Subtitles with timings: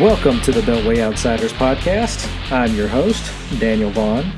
[0.00, 2.28] Welcome to the Beltway Outsiders podcast.
[2.50, 4.32] I'm your host, Daniel Vaughan.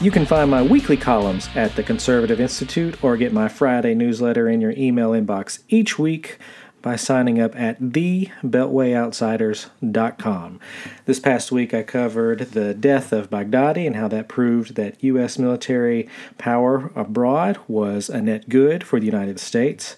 [0.00, 4.48] You can find my weekly columns at the Conservative Institute or get my Friday newsletter
[4.48, 6.38] in your email inbox each week
[6.82, 10.60] by signing up at thebeltwayoutsiders.com.
[11.04, 15.38] This past week I covered the death of Baghdadi and how that proved that U.S.
[15.38, 19.94] military power abroad was a net good for the United States.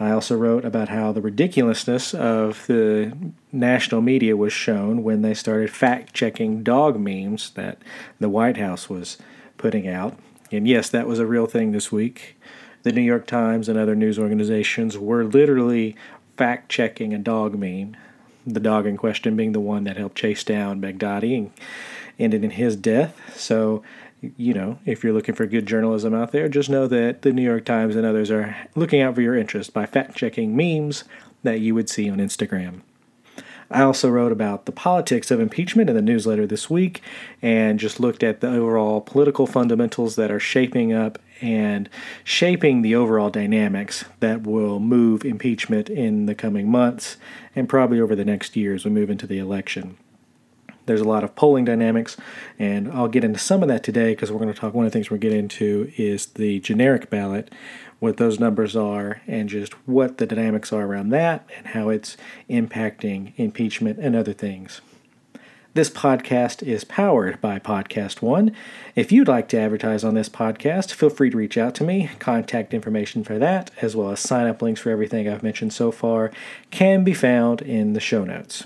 [0.00, 3.16] I also wrote about how the ridiculousness of the
[3.50, 7.78] national media was shown when they started fact checking dog memes that
[8.20, 9.18] the White House was
[9.56, 10.16] putting out.
[10.52, 12.36] And yes, that was a real thing this week.
[12.84, 15.96] The New York Times and other news organizations were literally
[16.36, 17.96] fact checking a dog meme,
[18.46, 21.50] the dog in question being the one that helped chase down Baghdadi and
[22.20, 23.20] ended in his death.
[23.36, 23.82] So
[24.20, 27.42] you know, if you're looking for good journalism out there, just know that the New
[27.42, 31.04] York Times and others are looking out for your interest by fact checking memes
[31.42, 32.80] that you would see on Instagram.
[33.70, 37.02] I also wrote about the politics of impeachment in the newsletter this week
[37.42, 41.88] and just looked at the overall political fundamentals that are shaping up and
[42.24, 47.18] shaping the overall dynamics that will move impeachment in the coming months
[47.54, 49.98] and probably over the next year as we move into the election.
[50.88, 52.16] There's a lot of polling dynamics,
[52.58, 54.72] and I'll get into some of that today because we're going to talk.
[54.74, 57.52] One of the things we're getting into is the generic ballot,
[58.00, 62.16] what those numbers are, and just what the dynamics are around that and how it's
[62.48, 64.80] impacting impeachment and other things.
[65.74, 68.52] This podcast is powered by Podcast One.
[68.96, 72.08] If you'd like to advertise on this podcast, feel free to reach out to me.
[72.18, 75.92] Contact information for that, as well as sign up links for everything I've mentioned so
[75.92, 76.32] far,
[76.70, 78.64] can be found in the show notes.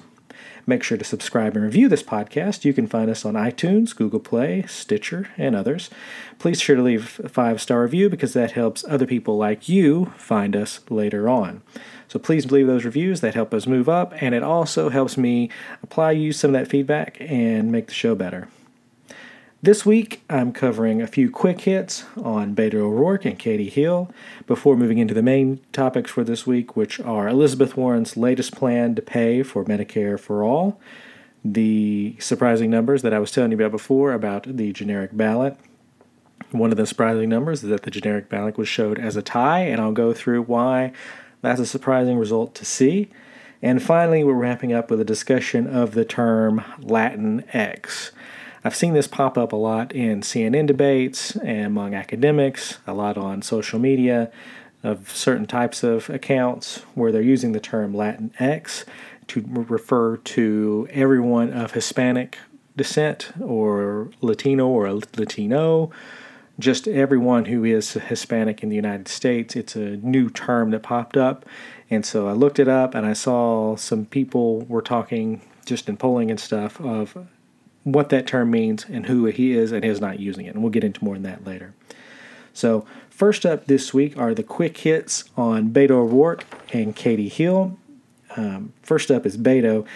[0.67, 2.65] Make sure to subscribe and review this podcast.
[2.65, 5.91] You can find us on iTunes, Google Play, Stitcher, and others.
[6.39, 10.13] Please sure to leave a five star review because that helps other people like you
[10.17, 11.63] find us later on.
[12.07, 13.23] So please leave those reviews.
[13.23, 15.51] That help us move up, and it also helps me
[15.83, 18.49] apply use some of that feedback and make the show better.
[19.65, 24.11] This week, I'm covering a few quick hits on Beto O'Rourke and Katie Hill
[24.49, 28.97] before moving into the main topics for this week, which are Elizabeth Warren's latest plan
[28.97, 30.81] to pay for Medicare for all,
[31.45, 35.57] the surprising numbers that I was telling you about before about the generic ballot.
[36.51, 39.61] One of the surprising numbers is that the generic ballot was showed as a tie,
[39.61, 40.91] and I'll go through why
[41.41, 43.11] that's a surprising result to see.
[43.63, 48.11] And finally, we're wrapping up with a discussion of the term Latinx.
[48.65, 53.19] I've seen this pop up a lot in CNN debates and among academics, a lot
[53.19, 54.31] on social media
[54.85, 58.85] of certain types of accounts where they're using the term Latinx
[59.29, 62.39] to refer to everyone of Hispanic
[62.77, 65.91] descent or Latino or Latino,
[66.59, 69.57] just everyone who is Hispanic in the United States.
[69.57, 71.45] It's a new term that popped up.
[71.91, 75.97] And so I looked it up and I saw some people were talking just in
[75.97, 77.17] polling and stuff of
[77.85, 80.55] what that term means and who he is and is not using it.
[80.55, 81.75] And we'll get into more on that later.
[82.53, 87.79] So, first up this week are the quick hits on Beto O'Rourke and Katie Hill.
[88.37, 89.87] Um, first up is Beto.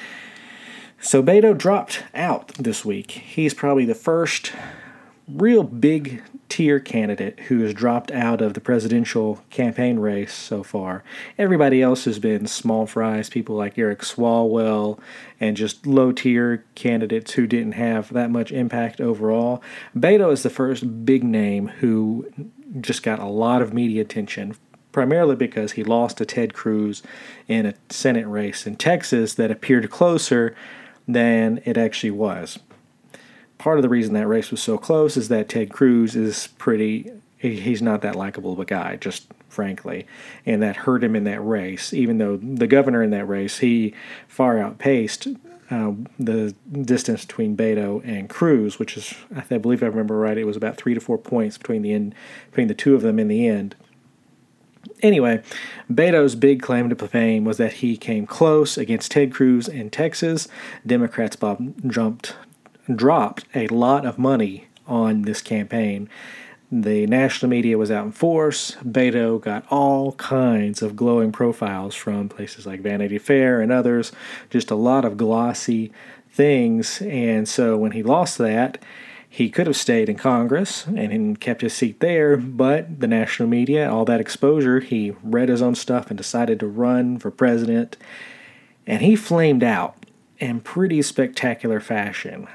[1.00, 3.10] So, Beto dropped out this week.
[3.10, 4.52] He's probably the first
[5.28, 6.22] real big
[6.56, 11.04] tier candidate who has dropped out of the presidential campaign race so far.
[11.36, 14.98] Everybody else has been small fries, people like Eric Swalwell,
[15.38, 19.62] and just low tier candidates who didn't have that much impact overall.
[19.94, 22.26] Beto is the first big name who
[22.80, 24.56] just got a lot of media attention.
[24.92, 27.02] Primarily because he lost to Ted Cruz
[27.48, 30.56] in a Senate race in Texas that appeared closer
[31.06, 32.60] than it actually was
[33.58, 37.10] part of the reason that race was so close is that Ted Cruz is pretty
[37.38, 40.06] he's not that likable of a guy, just frankly,
[40.44, 41.92] and that hurt him in that race.
[41.92, 43.94] Even though the governor in that race, he
[44.26, 45.28] far outpaced
[45.70, 50.44] uh, the distance between Beto and Cruz, which is, I believe I remember right, it
[50.44, 52.14] was about three to four points between the end,
[52.50, 53.74] between the two of them in the end.
[55.02, 55.42] Anyway,
[55.90, 60.46] Beto's big claim to fame was that he came close against Ted Cruz in Texas.
[60.86, 62.36] Democrats Bob jumped
[62.94, 66.08] dropped a lot of money on this campaign.
[66.70, 68.72] The national media was out in force.
[68.84, 74.10] Beto got all kinds of glowing profiles from places like Vanity Fair and others,
[74.50, 75.92] just a lot of glossy
[76.30, 77.00] things.
[77.02, 78.82] And so when he lost that,
[79.28, 83.90] he could have stayed in Congress and kept his seat there, but the national media,
[83.90, 87.96] all that exposure, he read his own stuff and decided to run for president.
[88.86, 90.06] And he flamed out
[90.38, 92.48] in pretty spectacular fashion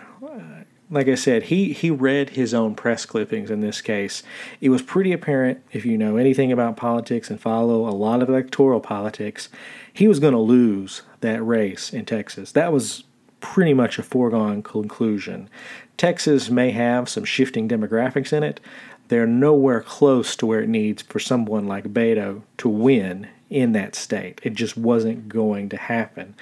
[0.92, 4.24] like I said, he he read his own press clippings in this case.
[4.60, 8.30] It was pretty apparent if you know anything about politics and follow a lot of
[8.30, 9.50] electoral politics,
[9.94, 12.52] he was going to lose that race in Texas.
[12.52, 13.06] That was
[13.40, 15.50] pretty much a foregone conclusion.
[15.98, 18.60] Texas may have some shifting demographics in it.
[19.08, 23.96] They're nowhere close to where it needs for someone like Beto to win in that
[23.96, 24.40] state.
[24.44, 26.36] It just wasn't going to happen.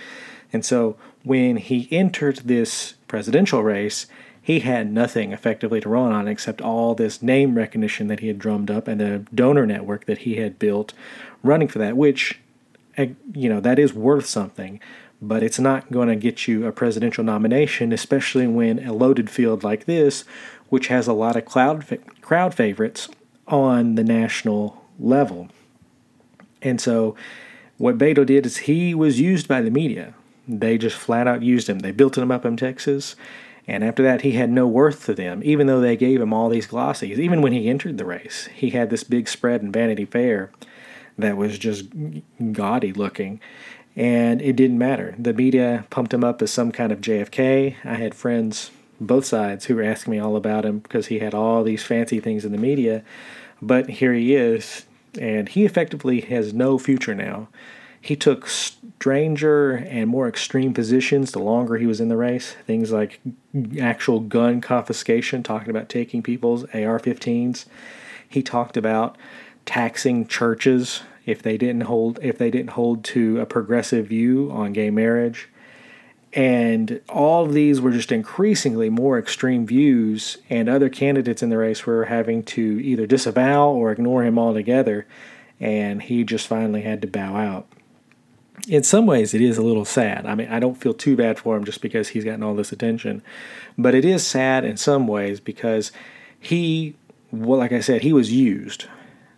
[0.52, 4.08] And so when he entered this presidential race,
[4.42, 8.40] he had nothing effectively to run on except all this name recognition that he had
[8.40, 10.94] drummed up and the donor network that he had built
[11.44, 12.40] running for that, which,
[12.96, 14.80] eh, you know, that is worth something.
[15.22, 19.66] But it's not going to get you a presidential nomination, especially when a loaded field
[19.66, 20.24] like this,
[20.70, 21.86] which has a lot of cloud,
[22.22, 23.10] crowd favorites
[23.46, 25.50] on the national level.
[26.62, 27.16] And so,
[27.78, 30.14] what Beto did is he was used by the media.
[30.50, 31.80] They just flat out used him.
[31.80, 33.16] They built him up in Texas.
[33.68, 36.50] And after that, he had no worth to them, even though they gave him all
[36.50, 37.20] these glossies.
[37.20, 40.52] Even when he entered the race, he had this big spread in Vanity Fair
[41.20, 41.86] that was just
[42.52, 43.40] gaudy looking.
[43.96, 45.14] And it didn't matter.
[45.20, 47.76] The media pumped him up as some kind of JFK.
[47.84, 51.36] I had friends, both sides, who were asking me all about him because he had
[51.36, 53.04] all these fancy things in the media.
[53.62, 54.86] But here he is,
[55.20, 57.50] and he effectively has no future now.
[58.02, 62.56] He took stranger and more extreme positions the longer he was in the race.
[62.66, 63.20] Things like
[63.80, 67.66] actual gun confiscation, talking about taking people's AR 15s.
[68.28, 69.18] He talked about
[69.66, 74.74] taxing churches if they didn't hold if they didn't hold to a progressive view on
[74.74, 75.50] gay marriage.
[76.34, 81.58] And all of these were just increasingly more extreme views, and other candidates in the
[81.58, 85.08] race were having to either disavow or ignore him altogether,
[85.60, 87.68] and he just finally had to bow out
[88.68, 90.26] in some ways it is a little sad.
[90.26, 92.72] I mean, I don't feel too bad for him just because he's gotten all this
[92.72, 93.22] attention,
[93.78, 95.92] but it is sad in some ways because
[96.40, 96.96] he,
[97.32, 98.86] well, like I said, he was used.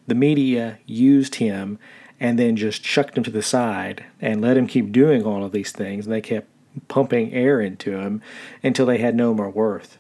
[0.08, 1.80] The media used him
[2.20, 5.52] and then just chucked him to the side and let him keep doing all of
[5.52, 6.06] these things.
[6.06, 6.48] And they kept
[6.88, 8.22] pumping air into him
[8.64, 9.98] until they had no more worth.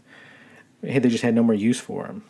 [0.81, 2.23] They just had no more use for him.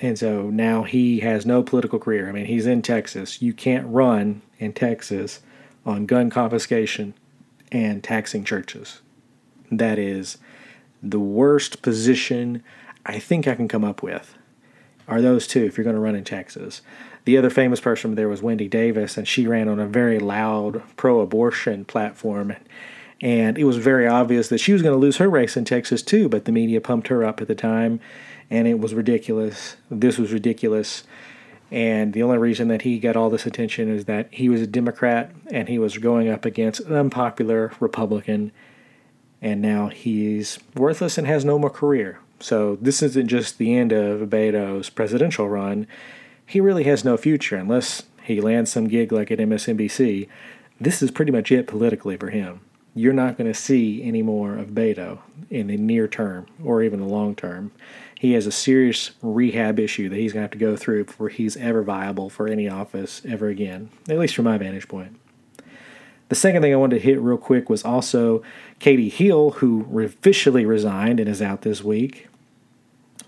[0.00, 2.28] And so now he has no political career.
[2.28, 3.42] I mean, he's in Texas.
[3.42, 5.40] You can't run in Texas
[5.84, 7.14] on gun confiscation
[7.72, 9.00] and taxing churches.
[9.70, 10.38] That is
[11.02, 12.62] the worst position
[13.06, 14.34] I think I can come up with.
[15.08, 16.82] Are those two if you're going to run in Texas?
[17.24, 20.82] The other famous person there was Wendy Davis, and she ran on a very loud
[20.96, 22.54] pro abortion platform.
[23.20, 26.02] And it was very obvious that she was going to lose her race in Texas
[26.02, 28.00] too, but the media pumped her up at the time,
[28.48, 29.76] and it was ridiculous.
[29.90, 31.04] This was ridiculous.
[31.70, 34.66] And the only reason that he got all this attention is that he was a
[34.66, 38.50] Democrat and he was going up against an unpopular Republican.
[39.40, 42.18] And now he's worthless and has no more career.
[42.40, 45.86] So this isn't just the end of Beto's presidential run.
[46.44, 50.28] He really has no future unless he lands some gig like at MSNBC.
[50.80, 52.60] This is pretty much it politically for him.
[52.94, 57.00] You're not going to see any more of Beto in the near term or even
[57.00, 57.70] the long term
[58.20, 61.30] he has a serious rehab issue that he's going to have to go through before
[61.30, 65.18] he's ever viable for any office ever again, at least from my vantage point.
[66.28, 68.42] The second thing I wanted to hit real quick was also
[68.78, 72.28] Katie Hill, who officially resigned and is out this week.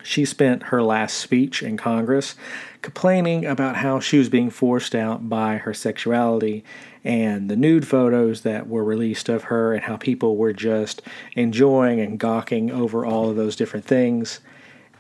[0.03, 2.35] She spent her last speech in Congress
[2.83, 6.65] complaining about how she was being forced out by her sexuality
[7.03, 11.01] and the nude photos that were released of her, and how people were just
[11.35, 14.41] enjoying and gawking over all of those different things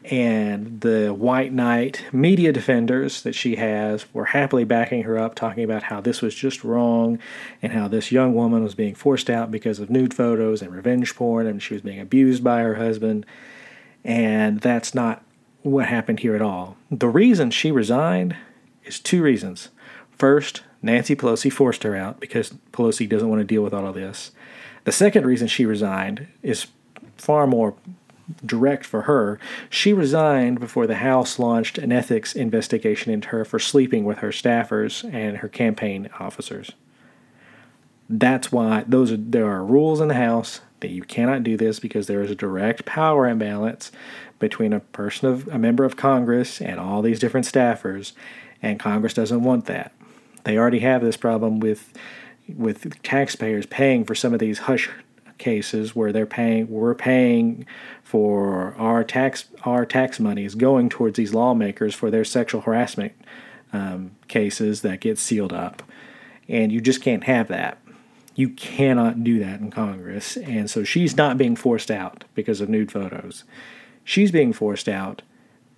[0.04, 5.62] and the white knight media defenders that she has were happily backing her up, talking
[5.62, 7.18] about how this was just wrong
[7.60, 11.14] and how this young woman was being forced out because of nude photos and revenge
[11.14, 13.24] porn and she was being abused by her husband.
[14.04, 15.24] And that's not
[15.62, 16.76] what happened here at all.
[16.90, 18.36] The reason she resigned
[18.84, 19.68] is two reasons.
[20.10, 23.94] First, Nancy Pelosi forced her out because Pelosi doesn't want to deal with all of
[23.94, 24.32] this.
[24.82, 26.66] The second reason she resigned is
[27.16, 27.74] far more
[28.44, 29.38] direct for her.
[29.70, 34.30] She resigned before the House launched an ethics investigation into her for sleeping with her
[34.30, 36.72] staffers and her campaign officers.
[38.08, 41.80] That's why those are, there are rules in the House that you cannot do this
[41.80, 43.90] because there is a direct power imbalance
[44.38, 48.12] between a person of a member of Congress and all these different staffers,
[48.60, 49.92] and Congress doesn't want that.
[50.44, 51.92] They already have this problem with
[52.56, 54.90] with taxpayers paying for some of these hush
[55.42, 57.66] cases where they're paying we're paying
[58.02, 63.12] for our tax our tax money is going towards these lawmakers for their sexual harassment
[63.72, 65.82] um, cases that get sealed up.
[66.48, 67.78] And you just can't have that.
[68.34, 70.36] You cannot do that in congress.
[70.36, 73.44] And so she's not being forced out because of nude photos.
[74.04, 75.22] She's being forced out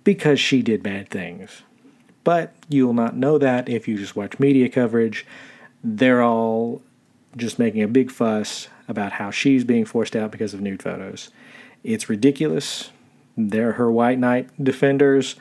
[0.03, 1.63] because she did bad things.
[2.23, 5.25] But you'll not know that if you just watch media coverage.
[5.83, 6.81] They're all
[7.37, 11.29] just making a big fuss about how she's being forced out because of nude photos.
[11.83, 12.91] It's ridiculous.
[13.37, 15.35] They're her white knight defenders.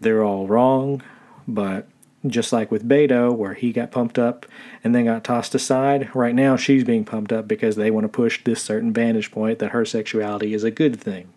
[0.00, 1.02] They're all wrong,
[1.46, 1.88] but
[2.26, 4.46] just like with Beto, where he got pumped up
[4.82, 8.08] and then got tossed aside, right now she's being pumped up because they want to
[8.08, 11.28] push this certain vantage point that her sexuality is a good thing.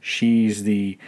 [0.00, 0.98] She's the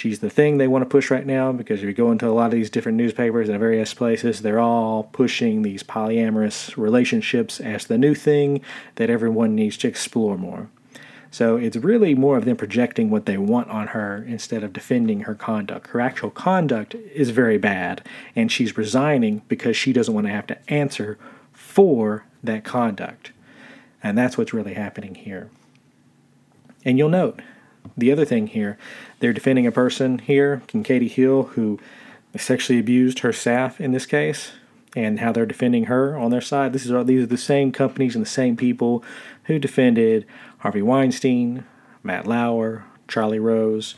[0.00, 2.32] she's the thing they want to push right now because if you go into a
[2.32, 7.86] lot of these different newspapers and various places, they're all pushing these polyamorous relationships as
[7.86, 8.62] the new thing
[8.94, 10.70] that everyone needs to explore more.
[11.30, 15.20] So it's really more of them projecting what they want on her instead of defending
[15.20, 15.88] her conduct.
[15.88, 18.04] Her actual conduct is very bad,
[18.34, 21.18] and she's resigning because she doesn't want to have to answer
[21.52, 23.32] for that conduct.
[24.02, 25.50] And that's what's really happening here.
[26.86, 27.42] And you'll note
[27.96, 28.78] the other thing here
[29.20, 31.78] they're defending a person here, Katie Hill, who
[32.36, 34.52] sexually abused her staff in this case,
[34.96, 36.72] and how they're defending her on their side.
[36.72, 39.04] This is these are the same companies and the same people
[39.44, 40.26] who defended
[40.58, 41.64] Harvey Weinstein,
[42.02, 43.94] Matt Lauer, Charlie Rose.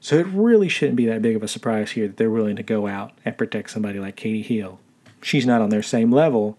[0.00, 2.62] So it really shouldn't be that big of a surprise here that they're willing to
[2.62, 4.78] go out and protect somebody like Katie Hill.
[5.22, 6.58] She's not on their same level,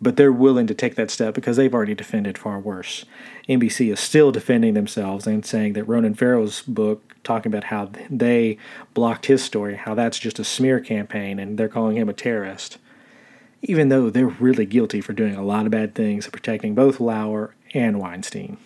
[0.00, 3.06] but they're willing to take that step because they've already defended far worse.
[3.48, 8.58] NBC is still defending themselves and saying that Ronan Farrow's book, talking about how they
[8.94, 12.78] blocked his story, how that's just a smear campaign and they're calling him a terrorist.
[13.62, 17.54] Even though they're really guilty for doing a lot of bad things, protecting both Lauer
[17.74, 18.56] and Weinstein.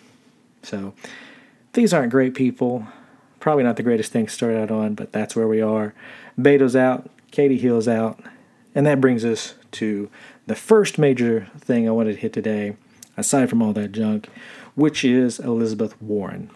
[0.63, 0.93] So
[1.73, 2.87] these aren't great people.
[3.39, 5.93] Probably not the greatest thing to start out on, but that's where we are.
[6.39, 8.19] Beto's out, Katie Hill's out,
[8.73, 10.09] and that brings us to
[10.47, 12.75] the first major thing I wanted to hit today,
[13.15, 14.27] aside from all that junk,
[14.75, 16.49] which is Elizabeth Warren.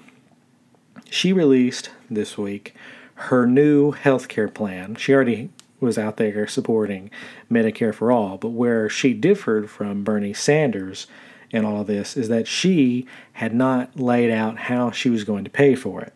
[1.12, 2.74] She released this week
[3.15, 4.96] her new health care plan.
[4.96, 5.50] She already
[5.82, 7.12] was out there supporting
[7.51, 11.08] Medicare for all, but where she differed from Bernie Sanders
[11.50, 15.44] in all of this is that she had not laid out how she was going
[15.44, 16.13] to pay for it.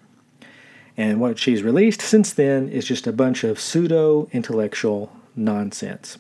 [0.95, 6.19] And what she's released since then is just a bunch of pseudo intellectual nonsense.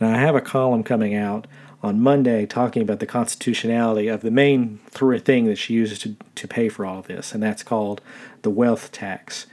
[0.00, 1.48] Now, I have a column coming out
[1.82, 6.46] on Monday talking about the constitutionality of the main thing that she uses to, to
[6.46, 8.00] pay for all of this, and that's called
[8.42, 9.46] the wealth tax.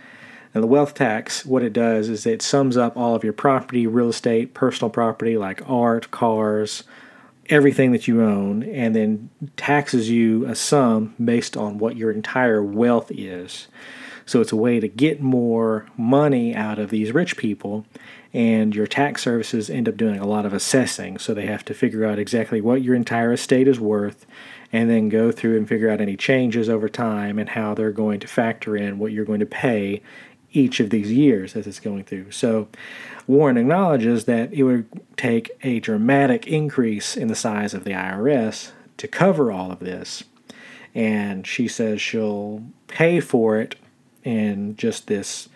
[0.53, 3.85] And the wealth tax, what it does is it sums up all of your property,
[3.85, 6.83] real estate, personal property like art, cars,
[7.49, 12.63] everything that you own and then taxes you a sum based on what your entire
[12.63, 13.67] wealth is.
[14.25, 17.85] So it's a way to get more money out of these rich people,
[18.33, 21.17] and your tax services end up doing a lot of assessing.
[21.17, 24.25] So they have to figure out exactly what your entire estate is worth
[24.71, 28.19] and then go through and figure out any changes over time and how they're going
[28.19, 30.01] to factor in what you're going to pay
[30.51, 32.31] each of these years as it's going through.
[32.31, 32.67] So
[33.27, 38.71] Warren acknowledges that it would take a dramatic increase in the size of the IRS
[38.97, 40.23] to cover all of this.
[40.95, 43.75] And she says she'll pay for it
[44.23, 45.49] in just this,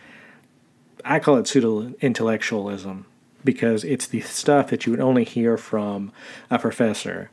[1.06, 3.06] I call it pseudo intellectualism,
[3.44, 6.12] because it's the stuff that you would only hear from
[6.50, 7.30] a professor.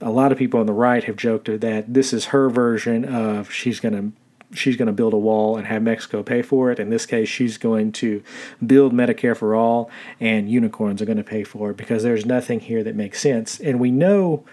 [0.00, 3.50] A lot of people on the right have joked that this is her version of
[3.50, 4.12] she's going to
[4.56, 6.78] she's going to build a wall and have Mexico pay for it.
[6.78, 8.22] In this case, she's going to
[8.64, 12.60] build Medicare for all, and unicorns are going to pay for it because there's nothing
[12.60, 13.58] here that makes sense.
[13.58, 14.44] And we know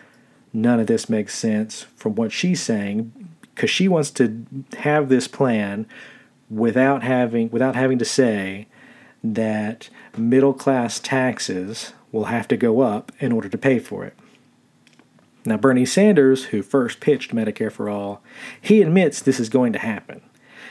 [0.53, 3.11] none of this makes sense from what she's saying
[3.53, 4.45] because she wants to
[4.79, 5.85] have this plan
[6.51, 8.67] without having without having to say
[9.23, 14.13] that middle class taxes will have to go up in order to pay for it.
[15.45, 18.21] Now, Bernie Sanders, who first pitched Medicare for All,
[18.59, 20.21] he admits this is going to happen.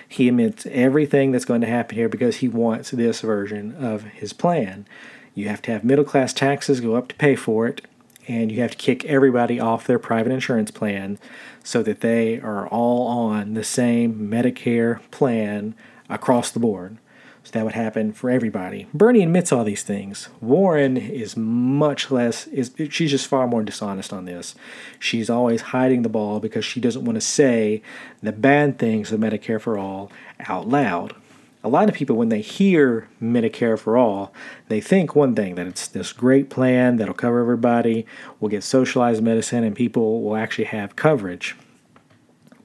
[0.07, 4.33] He admits everything that's going to happen here because he wants this version of his
[4.33, 4.87] plan.
[5.35, 7.83] You have to have middle class taxes go up to pay for it,
[8.29, 11.19] and you have to kick everybody off their private insurance plan
[11.63, 15.75] so that they are all on the same Medicare plan
[16.09, 16.99] across the board.
[17.43, 18.87] So that would happen for everybody.
[18.93, 20.29] Bernie admits all these things.
[20.41, 24.55] Warren is much less is she's just far more dishonest on this.
[24.99, 27.83] She's always hiding the ball because she doesn't want to say
[28.23, 30.13] the bad things of Medicare for all
[30.49, 31.15] out loud.
[31.63, 34.33] A lot of people when they hear Medicare for all,
[34.69, 38.07] they think one thing that it's this great plan that'll cover everybody,
[38.39, 41.55] we'll get socialized medicine and people will actually have coverage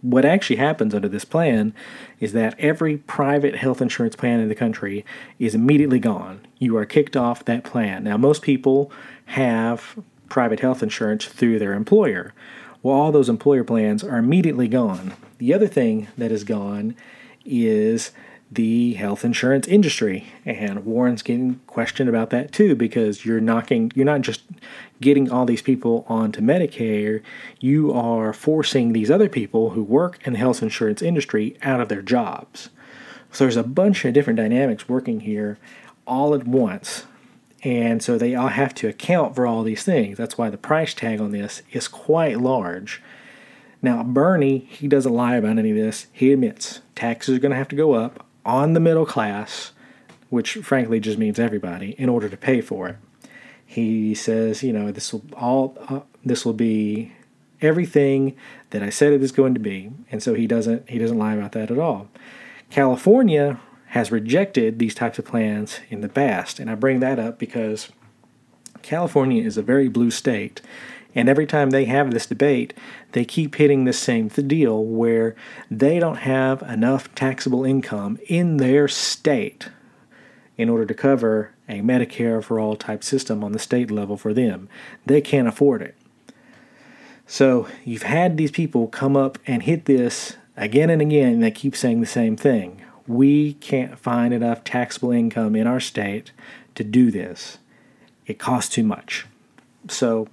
[0.06, 1.74] what actually happens under this plan
[2.20, 5.04] is that every private health insurance plan in the country
[5.40, 6.46] is immediately gone.
[6.60, 8.04] You are kicked off that plan.
[8.04, 8.92] Now, most people
[9.25, 9.98] have
[10.30, 12.34] private health insurance through their employer.
[12.84, 15.14] Well, all those employer plans are immediately gone.
[15.40, 16.96] The other thing that is gone
[17.44, 18.12] is
[18.52, 20.25] the health insurance industry.
[20.46, 24.44] And Warren's getting questioned about that too because you're knocking, you're not just
[25.02, 27.22] getting all these people onto Medicare,
[27.60, 31.90] you are forcing these other people who work in the health insurance industry out of
[31.90, 32.70] their jobs.
[33.32, 35.58] So there's a bunch of different dynamics working here
[36.08, 37.06] all at once.
[37.64, 40.18] And so they all have to account for all these things.
[40.18, 43.02] That's why the price tag on this is quite large.
[43.82, 46.08] Now, Bernie, he doesn't lie about any of this.
[46.14, 49.72] He admits taxes are going to have to go up on the middle class,
[50.30, 52.98] which frankly just means everybody, in order to pay for it.
[53.66, 57.14] He says, you know, this will all uh, this will be
[57.62, 58.36] everything
[58.70, 61.34] that I said it is going to be, and so he doesn't he doesn't lie
[61.34, 62.08] about that at all.
[62.70, 67.40] California has rejected these types of plans in the past, and I bring that up
[67.40, 67.92] because
[68.82, 70.62] California is a very blue state,
[71.15, 72.74] and every time they have this debate,
[73.13, 75.34] they keep hitting the same deal where
[75.72, 79.69] they don't have enough taxable income in their state
[80.57, 84.34] in order to cover a Medicare for all type system on the state level for
[84.34, 84.69] them.
[85.05, 85.95] They can't afford it.
[87.25, 91.51] So you've had these people come up and hit this again and again, and they
[91.51, 92.81] keep saying the same thing.
[93.07, 96.31] We can't find enough taxable income in our state
[96.75, 97.57] to do this.
[98.25, 99.25] It costs too much.
[99.88, 100.27] So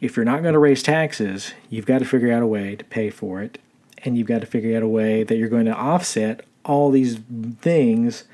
[0.00, 2.84] if you're not going to raise taxes, you've got to figure out a way to
[2.84, 3.58] pay for it.
[4.02, 7.18] And you've got to figure out a way that you're going to offset all these
[7.60, 8.24] things,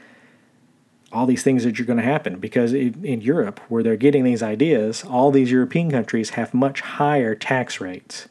[1.13, 2.39] all these things that are going to happen.
[2.39, 7.35] Because in Europe, where they're getting these ideas, all these European countries have much higher
[7.35, 8.29] tax rates.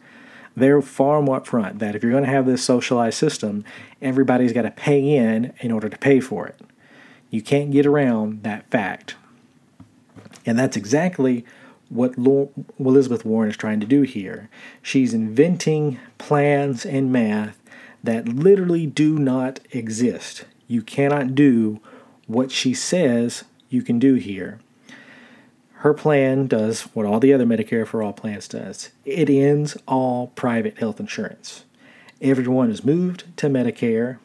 [0.56, 3.66] They're far more upfront that if you're going to have this socialized system,
[4.02, 6.62] everybody's got to pay in in order to pay for it.
[7.30, 9.16] You can't get around that fact.
[10.46, 11.44] And that's exactly
[11.96, 12.16] what
[12.80, 14.50] Elizabeth Warren is trying to do here.
[14.82, 17.62] She's inventing plans and math
[18.04, 20.46] that literally do not exist.
[20.68, 21.80] You cannot do
[22.28, 24.60] what she says you can do here.
[25.80, 28.90] Her plan does what all the other Medicare for All plans does.
[29.06, 31.64] It ends all private health insurance.
[32.22, 34.18] Everyone is moved to Medicare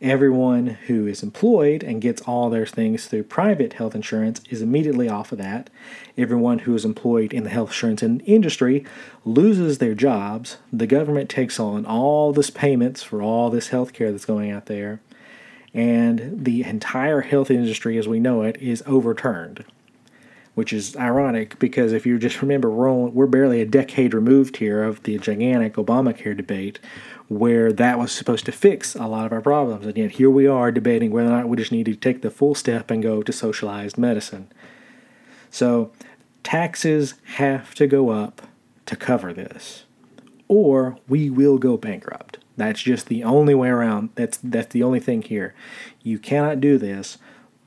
[0.00, 5.08] Everyone who is employed and gets all their things through private health insurance is immediately
[5.08, 5.70] off of that.
[6.16, 8.84] Everyone who is employed in the health insurance industry
[9.24, 10.58] loses their jobs.
[10.72, 14.66] The government takes on all this payments for all this health care that's going out
[14.66, 15.00] there.
[15.74, 19.64] And the entire health industry as we know it is overturned
[20.58, 24.56] which is ironic because if you just remember, we're, only, we're barely a decade removed
[24.56, 26.80] here of the gigantic Obamacare debate,
[27.28, 29.86] where that was supposed to fix a lot of our problems.
[29.86, 32.30] And yet here we are debating whether or not we just need to take the
[32.32, 34.50] full step and go to socialized medicine.
[35.48, 35.92] So
[36.42, 38.42] taxes have to go up
[38.86, 39.84] to cover this,
[40.48, 42.38] or we will go bankrupt.
[42.56, 44.10] That's just the only way around.
[44.16, 45.54] That's that's the only thing here.
[46.02, 47.16] You cannot do this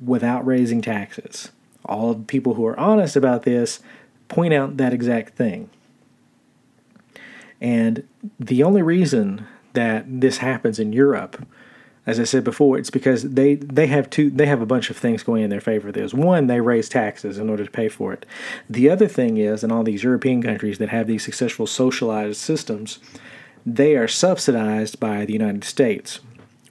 [0.01, 1.51] without raising taxes
[1.85, 3.79] all the people who are honest about this
[4.27, 5.69] point out that exact thing.
[7.59, 8.07] And
[8.39, 11.45] the only reason that this happens in Europe,
[12.07, 14.97] as I said before, it's because they, they have two they have a bunch of
[14.97, 15.91] things going in their favor.
[15.91, 18.25] There's one, they raise taxes in order to pay for it.
[18.69, 22.99] The other thing is, in all these European countries that have these successful socialized systems,
[23.65, 26.19] they are subsidized by the United States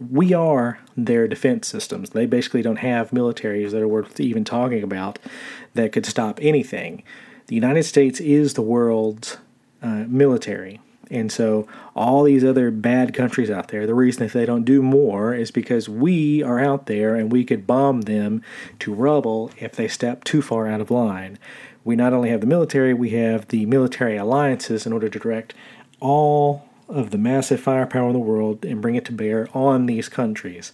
[0.01, 2.11] we are their defense systems.
[2.11, 5.19] They basically don't have militaries that are worth even talking about
[5.75, 7.03] that could stop anything.
[7.47, 9.39] The United States is the world's
[9.83, 10.81] uh, military.
[11.11, 14.81] And so, all these other bad countries out there, the reason if they don't do
[14.81, 18.43] more is because we are out there and we could bomb them
[18.79, 21.37] to rubble if they step too far out of line.
[21.83, 25.53] We not only have the military, we have the military alliances in order to direct
[25.99, 30.09] all of the massive firepower in the world and bring it to bear on these
[30.09, 30.73] countries.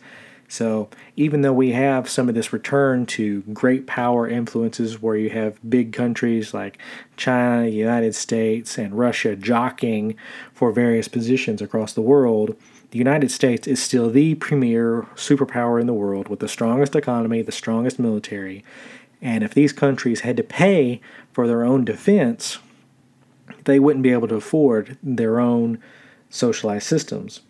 [0.48, 5.30] So, even though we have some of this return to great power influences where you
[5.30, 6.78] have big countries like
[7.16, 10.14] China, the United States, and Russia jockeying
[10.54, 12.54] for various positions across the world,
[12.92, 17.42] the United States is still the premier superpower in the world with the strongest economy,
[17.42, 18.64] the strongest military.
[19.20, 21.00] And if these countries had to pay
[21.32, 22.58] for their own defense,
[23.64, 25.82] they wouldn't be able to afford their own
[26.36, 27.40] socialized systems.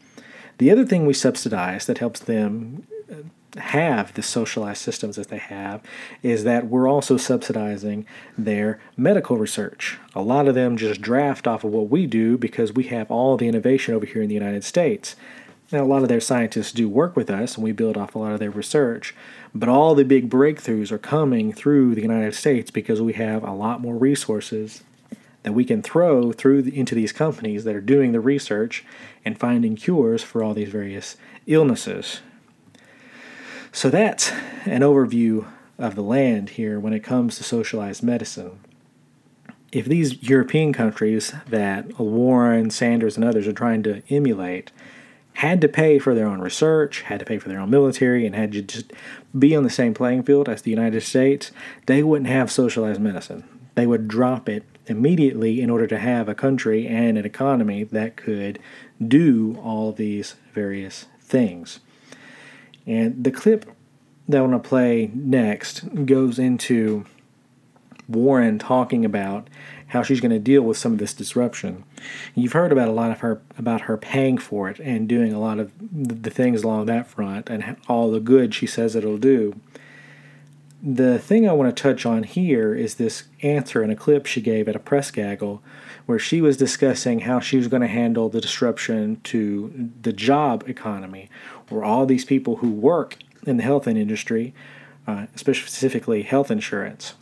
[0.59, 5.39] The other thing we subsidize that helps them uh, have the socialized systems that they
[5.39, 5.83] have
[6.23, 9.99] is that we're also subsidizing their medical research.
[10.15, 13.37] A lot of them just draft off of what we do because we have all
[13.37, 15.17] the innovation over here in the United States.
[15.73, 18.19] Now, a lot of their scientists do work with us and we build off a
[18.19, 19.15] lot of their research,
[19.55, 23.53] but all the big breakthroughs are coming through the United States because we have a
[23.53, 24.85] lot more resources
[25.47, 28.85] that we can throw through the, into these companies that are doing the research
[29.25, 32.19] and finding cures for all these various illnesses.
[33.71, 34.33] So that's
[34.65, 35.47] an overview
[35.79, 38.59] of the land here when it comes to socialized medicine.
[39.71, 44.73] If these European countries that Warren, Sanders, and others are trying to emulate
[45.35, 48.35] had to pay for their own research, had to pay for their own military, and
[48.35, 48.93] had to just
[49.39, 51.53] be on the same playing field as the United States,
[51.87, 53.45] they wouldn't have socialized medicine.
[53.77, 58.17] They would drop it immediately in order to have a country and an economy that
[58.17, 58.59] could
[59.07, 61.81] do all these various things.
[62.87, 63.67] And the clip
[64.29, 67.05] that I want to play next goes into
[68.09, 69.49] Warren talking about
[69.89, 71.85] how she's going to deal with some of this disruption.
[72.35, 75.41] You've heard about a lot of her about her paying for it and doing a
[75.41, 79.59] lot of the things along that front and all the good she says it'll do.
[80.83, 84.41] The thing I want to touch on here is this answer in a clip she
[84.41, 85.63] gave at a press gaggle
[86.05, 90.69] where she was discussing how she was going to handle the disruption to the job
[90.69, 91.29] economy,
[91.69, 94.55] where all these people who work in the health industry,
[95.07, 97.15] uh, specifically health insurance,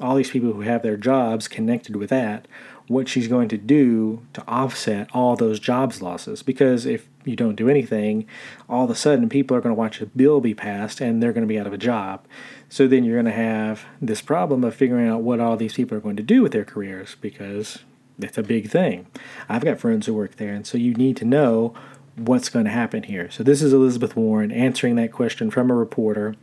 [0.00, 2.48] all these people who have their jobs connected with that,
[2.88, 6.42] what she's going to do to offset all those jobs losses.
[6.42, 8.26] Because if you don't do anything,
[8.68, 11.32] all of a sudden people are going to watch a bill be passed and they're
[11.32, 12.26] going to be out of a job.
[12.72, 15.98] So then you're going to have this problem of figuring out what all these people
[15.98, 17.80] are going to do with their careers because
[18.18, 19.08] it's a big thing.
[19.46, 21.74] I've got friends who work there, and so you need to know
[22.16, 23.30] what's going to happen here.
[23.30, 26.34] So this is Elizabeth Warren answering that question from a reporter.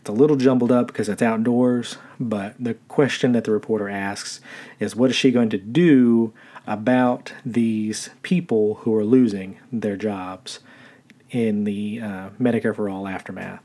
[0.00, 4.42] It's a little jumbled up because it's outdoors, but the question that the reporter asks
[4.78, 6.34] is what is she going to do
[6.66, 10.60] about these people who are losing their jobs
[11.30, 13.62] in the uh, Medicare for All aftermath?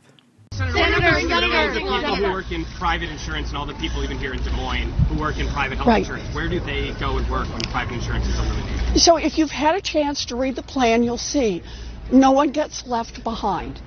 [0.54, 4.20] Senator, Senator, Senator, the people who work in private insurance and all the people even
[4.20, 6.00] here in Des Moines who work in private health right.
[6.02, 9.02] insurance, where do they go and work when private insurance is eliminated?
[9.02, 11.64] So if you've had a chance to read the plan, you'll see
[12.12, 13.82] no one gets left behind.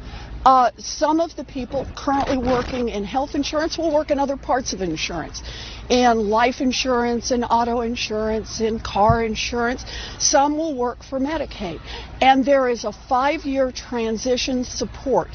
[0.44, 4.72] Uh, some of the people currently working in health insurance will work in other parts
[4.72, 5.42] of insurance,
[5.88, 9.84] in life insurance, and auto insurance, in car insurance.
[10.18, 11.80] Some will work for Medicaid.
[12.20, 15.28] And there is a five year transition support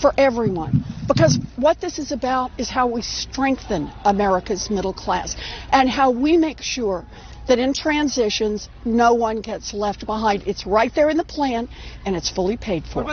[0.00, 0.84] for everyone.
[1.06, 5.36] Because what this is about is how we strengthen America's middle class
[5.70, 7.04] and how we make sure
[7.46, 10.42] that in transitions, no one gets left behind.
[10.46, 11.68] It's right there in the plan
[12.06, 13.04] and it's fully paid for.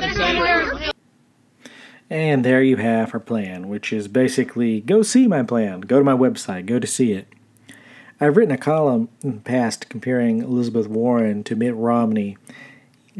[2.09, 6.03] And there you have her plan, which is basically go see my plan, go to
[6.03, 7.27] my website, go to see it.
[8.19, 12.37] I've written a column in the past comparing Elizabeth Warren to Mitt Romney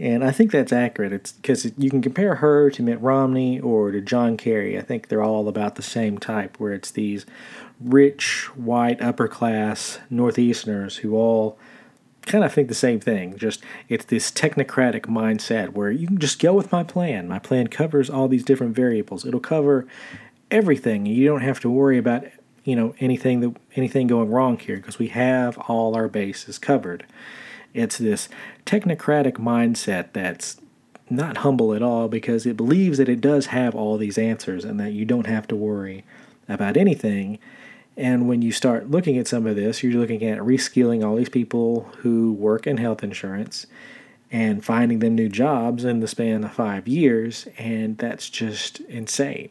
[0.01, 1.13] and I think that's accurate.
[1.13, 4.77] It's because you can compare her to Mitt Romney or to John Kerry.
[4.77, 7.27] I think they're all about the same type, where it's these
[7.79, 11.59] rich, white, upper class Northeasterners who all
[12.25, 13.37] kind of think the same thing.
[13.37, 17.27] Just it's this technocratic mindset where you can just go with my plan.
[17.27, 19.23] My plan covers all these different variables.
[19.23, 19.85] It'll cover
[20.49, 21.05] everything.
[21.05, 22.25] You don't have to worry about
[22.63, 27.05] you know anything that anything going wrong here because we have all our bases covered.
[27.73, 28.29] It's this
[28.65, 30.59] technocratic mindset that's
[31.09, 34.79] not humble at all because it believes that it does have all these answers and
[34.79, 36.05] that you don't have to worry
[36.47, 37.39] about anything.
[37.97, 41.29] And when you start looking at some of this, you're looking at reskilling all these
[41.29, 43.67] people who work in health insurance
[44.31, 49.49] and finding them new jobs in the span of five years, and that's just insane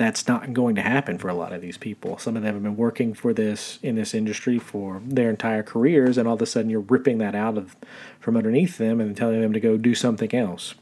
[0.00, 2.16] that's not going to happen for a lot of these people.
[2.16, 6.16] Some of them have been working for this in this industry for their entire careers,
[6.16, 7.76] and all of a sudden you're ripping that out of
[8.18, 10.74] from underneath them and telling them to go do something else.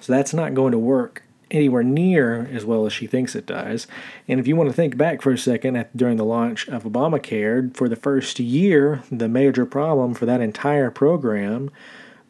[0.00, 3.88] So that's not going to work anywhere near as well as she thinks it does.
[4.28, 6.84] And if you want to think back for a second, at, during the launch of
[6.84, 11.72] Obamacare, for the first year, the major problem for that entire program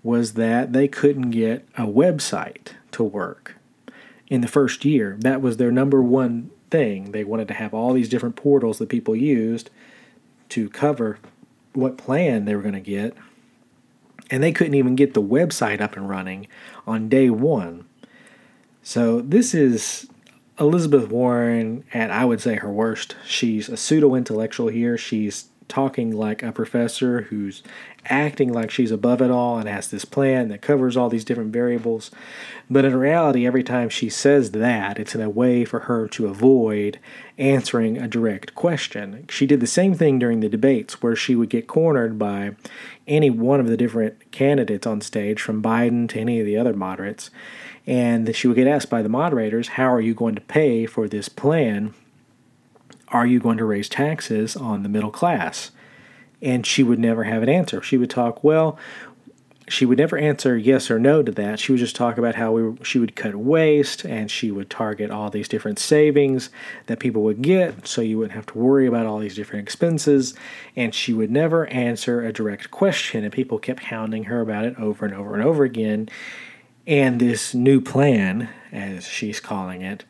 [0.03, 3.57] was that they couldn't get a website to work
[4.29, 5.17] in the first year.
[5.21, 7.13] That was their number one thing.
[7.13, 9.71] They wanted to have all these different portals that people used
[10.51, 11.19] to cover
[11.73, 13.15] what plan they were going to get.
[14.31, 16.47] And they couldn't even get the website up and running
[16.87, 17.85] on day one.
[18.83, 20.09] So this is
[20.59, 23.17] Elizabeth Warren at, I would say, her worst.
[23.27, 24.97] She's a pseudo intellectual here.
[24.97, 27.63] She's talking like a professor who's
[28.07, 31.53] acting like she's above it all and has this plan that covers all these different
[31.53, 32.11] variables.
[32.71, 36.27] But in reality, every time she says that, it's in a way for her to
[36.27, 36.99] avoid
[37.39, 39.27] answering a direct question.
[39.29, 42.57] She did the same thing during the debates, where she would get cornered by
[43.07, 46.75] any one of the different candidates on stage, from Biden to any of the other
[46.75, 47.31] moderates.
[47.87, 51.09] And she would get asked by the moderators, How are you going to pay for
[51.09, 51.95] this plan?
[53.09, 55.71] Are you going to raise taxes on the middle class?
[56.43, 57.81] And she would never have an answer.
[57.83, 58.79] She would talk, Well,
[59.69, 61.59] she would never answer yes or no to that.
[61.59, 65.11] She would just talk about how we, she would cut waste and she would target
[65.11, 66.51] all these different savings
[66.87, 70.35] that people would get so you wouldn't have to worry about all these different expenses.
[70.77, 73.25] And she would never answer a direct question.
[73.25, 76.09] And people kept hounding her about it over and over and over again.
[76.87, 80.05] And this new plan, as she's calling it,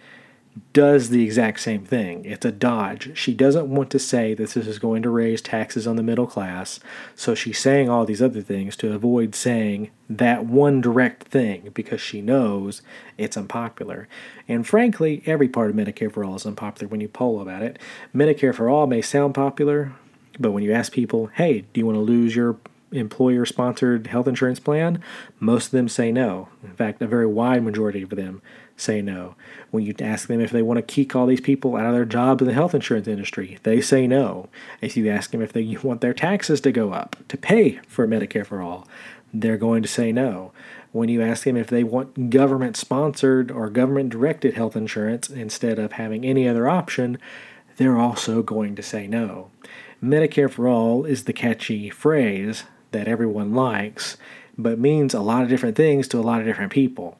[0.72, 2.24] does the exact same thing.
[2.24, 3.16] It's a dodge.
[3.16, 6.26] She doesn't want to say that this is going to raise taxes on the middle
[6.26, 6.78] class,
[7.16, 12.00] so she's saying all these other things to avoid saying that one direct thing because
[12.00, 12.82] she knows
[13.18, 14.08] it's unpopular.
[14.46, 17.78] And frankly, every part of Medicare for All is unpopular when you poll about it.
[18.14, 19.92] Medicare for All may sound popular,
[20.38, 22.58] but when you ask people, hey, do you want to lose your
[22.92, 25.02] employer sponsored health insurance plan?
[25.40, 26.48] Most of them say no.
[26.62, 28.40] In fact, a very wide majority of them
[28.76, 29.34] say no.
[29.70, 32.04] When you ask them if they want to kick all these people out of their
[32.04, 34.48] jobs in the health insurance industry, they say no.
[34.80, 38.06] If you ask them if they want their taxes to go up to pay for
[38.06, 38.86] Medicare for all,
[39.32, 40.52] they're going to say no.
[40.92, 45.78] When you ask them if they want government sponsored or government directed health insurance instead
[45.78, 47.18] of having any other option,
[47.76, 49.50] they're also going to say no.
[50.02, 54.16] Medicare for all is the catchy phrase that everyone likes,
[54.56, 57.18] but means a lot of different things to a lot of different people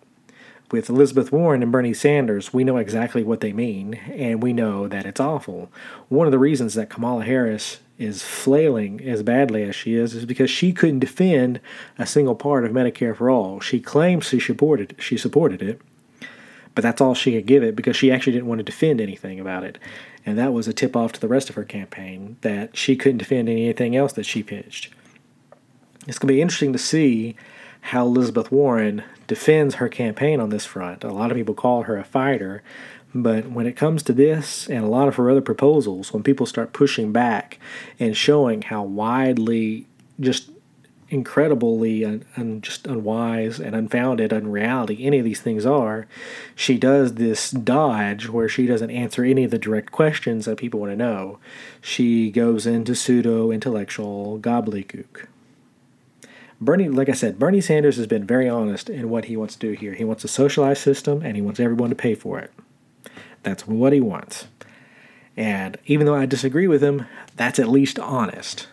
[0.70, 4.88] with Elizabeth Warren and Bernie Sanders, we know exactly what they mean, and we know
[4.88, 5.70] that it's awful.
[6.08, 10.24] One of the reasons that Kamala Harris is flailing as badly as she is is
[10.24, 11.60] because she couldn't defend
[11.98, 13.60] a single part of Medicare for all.
[13.60, 15.80] She claims she supported she supported it,
[16.74, 19.38] but that's all she could give it because she actually didn't want to defend anything
[19.38, 19.78] about it.
[20.26, 23.18] And that was a tip off to the rest of her campaign that she couldn't
[23.18, 24.90] defend anything else that she pitched.
[26.06, 27.36] It's going to be interesting to see
[27.88, 31.04] how Elizabeth Warren defends her campaign on this front.
[31.04, 32.62] A lot of people call her a fighter,
[33.14, 36.46] but when it comes to this and a lot of her other proposals, when people
[36.46, 37.58] start pushing back
[38.00, 39.86] and showing how widely
[40.18, 40.50] just
[41.10, 46.06] incredibly un, un, just unwise and unfounded unreality any of these things are,
[46.54, 50.80] she does this dodge where she doesn't answer any of the direct questions that people
[50.80, 51.38] want to know.
[51.82, 55.26] She goes into pseudo intellectual gobbledygook.
[56.60, 59.60] Bernie, like I said, Bernie Sanders has been very honest in what he wants to
[59.60, 59.94] do here.
[59.94, 62.52] He wants a socialized system and he wants everyone to pay for it.
[63.42, 64.46] That's what he wants.
[65.36, 68.68] And even though I disagree with him, that's at least honest.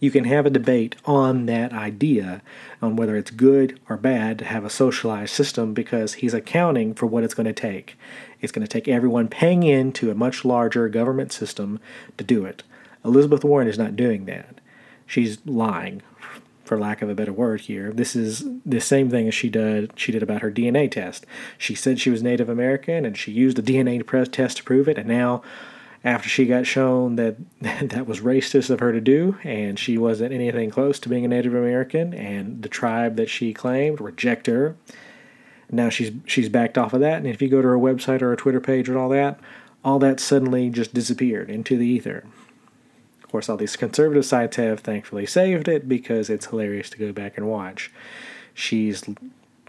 [0.00, 2.40] You can have a debate on that idea,
[2.80, 7.06] on whether it's good or bad to have a socialized system because he's accounting for
[7.06, 7.98] what it's going to take.
[8.40, 11.80] It's going to take everyone paying into a much larger government system
[12.16, 12.62] to do it.
[13.04, 14.60] Elizabeth Warren is not doing that.
[15.04, 16.02] She's lying
[16.68, 17.92] for lack of a better word here.
[17.92, 21.26] This is the same thing as she did she did about her DNA test.
[21.56, 24.98] She said she was Native American and she used a DNA test to prove it
[24.98, 25.42] and now
[26.04, 30.32] after she got shown that that was racist of her to do and she wasn't
[30.32, 34.76] anything close to being a Native American and the tribe that she claimed rejected her.
[35.70, 38.28] Now she's she's backed off of that and if you go to her website or
[38.28, 39.40] her Twitter page and all that,
[39.82, 42.24] all that suddenly just disappeared into the ether.
[43.28, 47.12] Of course, all these conservative sites have thankfully saved it because it's hilarious to go
[47.12, 47.92] back and watch.
[48.54, 49.04] She's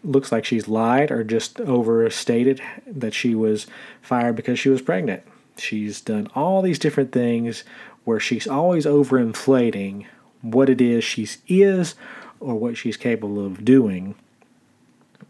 [0.01, 3.67] looks like she's lied or just overstated that she was
[4.01, 5.23] fired because she was pregnant.
[5.57, 7.65] She's done all these different things
[8.05, 10.05] where she's always overinflating
[10.41, 11.95] what it is she is
[12.39, 14.15] or what she's capable of doing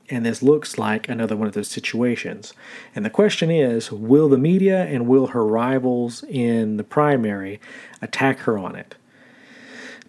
[0.09, 2.53] and this looks like another one of those situations.
[2.95, 7.59] And the question is will the media and will her rivals in the primary
[8.01, 8.95] attack her on it?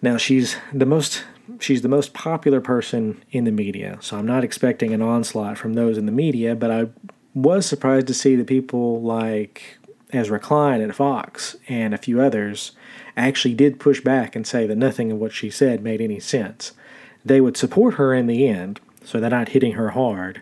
[0.01, 1.23] Now she's the most
[1.59, 5.73] she's the most popular person in the media, so I'm not expecting an onslaught from
[5.73, 6.87] those in the media, but I
[7.33, 9.77] was surprised to see that people like
[10.11, 12.73] Ezra Klein at Vox and a few others
[13.15, 16.73] actually did push back and say that nothing of what she said made any sense.
[17.23, 20.41] They would support her in the end, so they're not hitting her hard.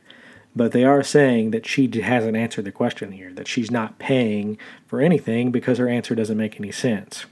[0.56, 4.58] But they are saying that she hasn't answered the question here, that she's not paying
[4.88, 7.26] for anything because her answer doesn't make any sense.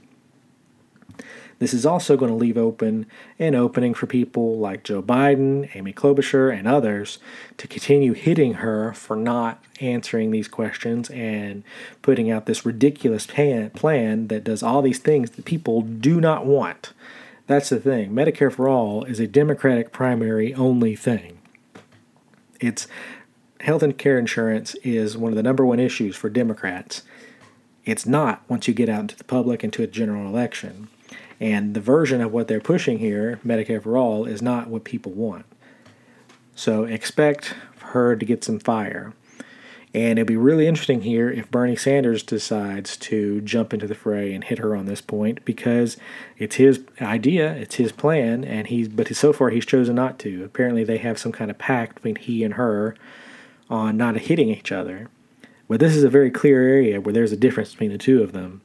[1.58, 3.06] This is also going to leave open
[3.38, 7.18] an opening for people like Joe Biden, Amy Klobuchar, and others
[7.56, 11.64] to continue hitting her for not answering these questions and
[12.00, 16.92] putting out this ridiculous plan that does all these things that people do not want.
[17.48, 18.12] That's the thing.
[18.12, 21.38] Medicare for All is a Democratic primary only thing.
[22.60, 22.86] It's
[23.60, 27.04] health and care insurance is one of the number one issues for Democrats.
[27.86, 30.88] It's not once you get out into the public into a general election.
[31.40, 35.12] And the version of what they're pushing here, Medicare for All, is not what people
[35.12, 35.46] want.
[36.54, 39.14] So expect her to get some fire.
[39.94, 44.34] And it'll be really interesting here if Bernie Sanders decides to jump into the fray
[44.34, 45.96] and hit her on this point because
[46.36, 50.44] it's his idea, it's his plan, and he's but so far he's chosen not to.
[50.44, 52.96] Apparently, they have some kind of pact between he and her
[53.70, 55.08] on not hitting each other.
[55.68, 58.32] But this is a very clear area where there's a difference between the two of
[58.32, 58.62] them.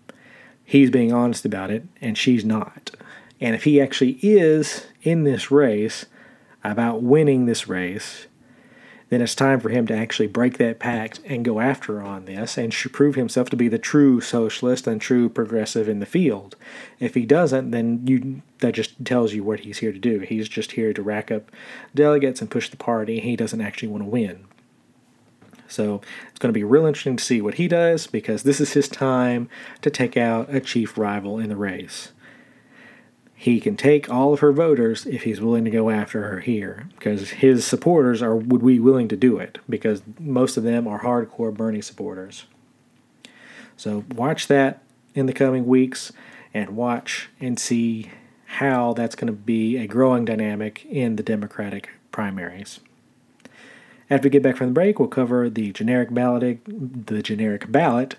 [0.64, 2.92] He's being honest about it, and she's not.
[3.40, 6.06] And if he actually is in this race
[6.64, 8.28] about winning this race,
[9.10, 12.58] then it's time for him to actually break that pact and go after on this
[12.58, 16.56] and prove himself to be the true socialist and true progressive in the field.
[17.00, 20.20] If he doesn't, then you that just tells you what he's here to do.
[20.20, 21.52] He's just here to rack up
[21.94, 23.20] delegates and push the party.
[23.20, 24.46] He doesn't actually want to win.
[25.68, 28.74] So it's going to be real interesting to see what he does because this is
[28.74, 29.50] his time
[29.82, 32.12] to take out a chief rival in the race
[33.44, 36.88] he can take all of her voters if he's willing to go after her here
[36.98, 41.02] because his supporters are would be willing to do it because most of them are
[41.02, 42.46] hardcore Bernie supporters.
[43.76, 44.82] So watch that
[45.14, 46.14] in the coming weeks
[46.54, 48.12] and watch and see
[48.46, 52.80] how that's going to be a growing dynamic in the Democratic primaries.
[54.10, 58.16] After we get back from the break, we'll cover the generic ballot, the generic ballot,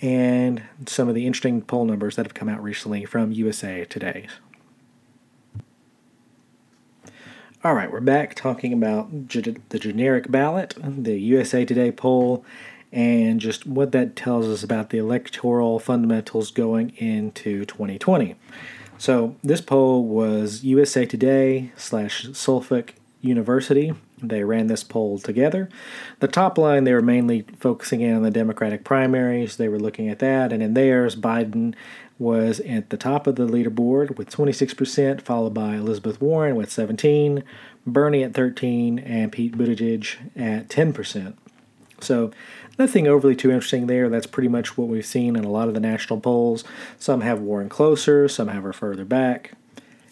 [0.00, 4.28] and some of the interesting poll numbers that have come out recently from USA Today.
[7.66, 12.44] All right, we're back talking about ge- the generic ballot, the USA Today poll,
[12.92, 18.36] and just what that tells us about the electoral fundamentals going into 2020.
[18.98, 23.92] So this poll was USA Today slash Suffolk University.
[24.22, 25.68] They ran this poll together.
[26.20, 29.56] The top line, they were mainly focusing in on the Democratic primaries.
[29.56, 31.74] They were looking at that, and in theirs, Biden
[32.18, 37.44] was at the top of the leaderboard with 26%, followed by Elizabeth Warren with 17,
[37.86, 41.34] Bernie at 13, and Pete Buttigieg at 10%.
[42.00, 42.30] So
[42.78, 44.08] nothing overly too interesting there.
[44.08, 46.64] That's pretty much what we've seen in a lot of the national polls.
[46.98, 49.52] Some have Warren closer, some have her further back.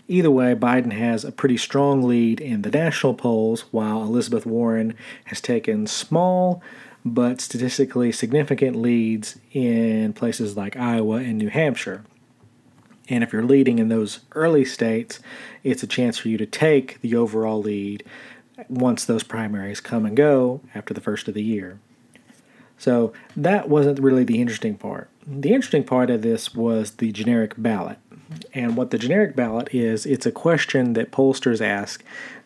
[0.07, 4.95] Either way, Biden has a pretty strong lead in the national polls, while Elizabeth Warren
[5.25, 6.63] has taken small
[7.05, 12.05] but statistically significant leads in places like Iowa and New Hampshire.
[13.09, 15.21] And if you're leading in those early states,
[15.63, 18.03] it's a chance for you to take the overall lead
[18.69, 21.79] once those primaries come and go after the first of the year.
[22.79, 25.11] So that wasn't really the interesting part.
[25.27, 27.99] The interesting part of this was the generic ballot.
[28.53, 32.03] And what the generic ballot is, it's a question that pollsters ask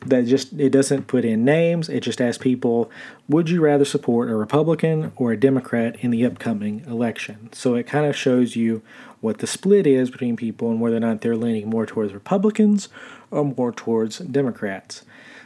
[0.07, 2.91] that just it doesn't put in names, it just asks people,
[3.29, 7.49] would you rather support a Republican or a Democrat in the upcoming election?
[7.53, 8.83] So it kind of shows you
[9.21, 12.89] what the split is between people and whether or not they're leaning more towards Republicans
[13.31, 15.05] or more towards Democrats.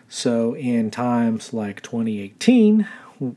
[0.09, 2.87] So in times like 2018,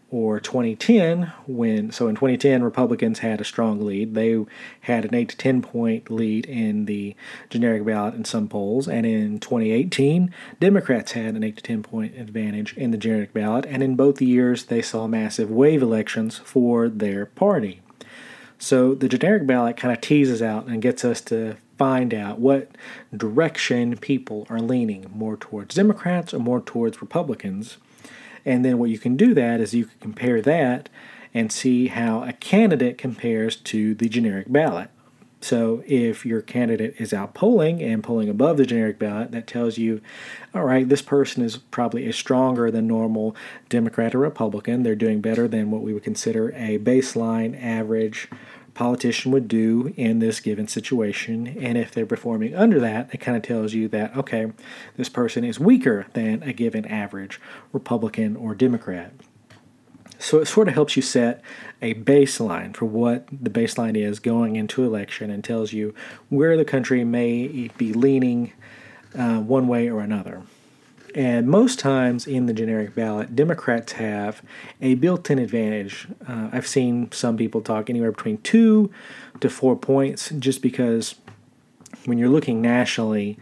[0.09, 4.15] or 2010 when so in 2010 Republicans had a strong lead.
[4.15, 4.45] They
[4.81, 7.15] had an 8 to 10 point lead in the
[7.49, 12.17] generic ballot in some polls and in 2018 Democrats had an 8 to 10 point
[12.17, 16.89] advantage in the generic ballot and in both years they saw massive wave elections for
[16.89, 17.81] their party.
[18.57, 22.71] So the generic ballot kind of teases out and gets us to find out what
[23.15, 27.77] direction people are leaning more towards Democrats or more towards Republicans
[28.45, 30.89] and then what you can do that is you can compare that
[31.33, 34.89] and see how a candidate compares to the generic ballot.
[35.41, 39.77] So if your candidate is out polling and polling above the generic ballot, that tells
[39.77, 40.01] you,
[40.55, 43.35] all right, this person is probably a stronger than normal
[43.69, 44.81] Democrat or Republican.
[44.81, 48.27] They're doing better than what we would consider a baseline average
[48.75, 51.47] politician would do in this given situation.
[51.47, 54.51] And if they're performing under that, it kind of tells you that, okay,
[54.97, 57.41] this person is weaker than a given average
[57.73, 59.13] Republican or Democrat.
[60.19, 61.41] So it sort of helps you set
[61.81, 65.93] a baseline for what the baseline is going into election and tells you
[66.29, 68.53] where the country may be leaning
[69.17, 70.43] uh, one way or another.
[71.15, 74.41] And most times in the generic ballot, Democrats have
[74.81, 76.07] a built in advantage.
[76.27, 78.91] Uh, I've seen some people talk anywhere between two
[79.39, 81.15] to four points just because
[82.03, 83.37] when you're looking nationally,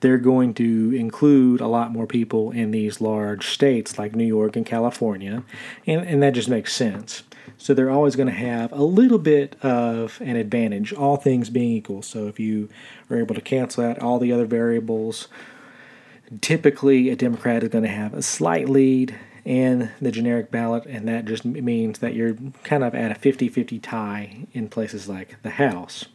[0.00, 4.54] they're going to include a lot more people in these large states like New York
[4.54, 5.42] and California,
[5.86, 7.24] and, and that just makes sense.
[7.58, 11.72] So they're always going to have a little bit of an advantage, all things being
[11.72, 12.02] equal.
[12.02, 12.68] So if you
[13.10, 15.28] are able to cancel out all the other variables,
[16.40, 21.06] Typically, a Democrat is going to have a slight lead in the generic ballot, and
[21.06, 25.40] that just means that you're kind of at a 50 50 tie in places like
[25.42, 26.06] the House.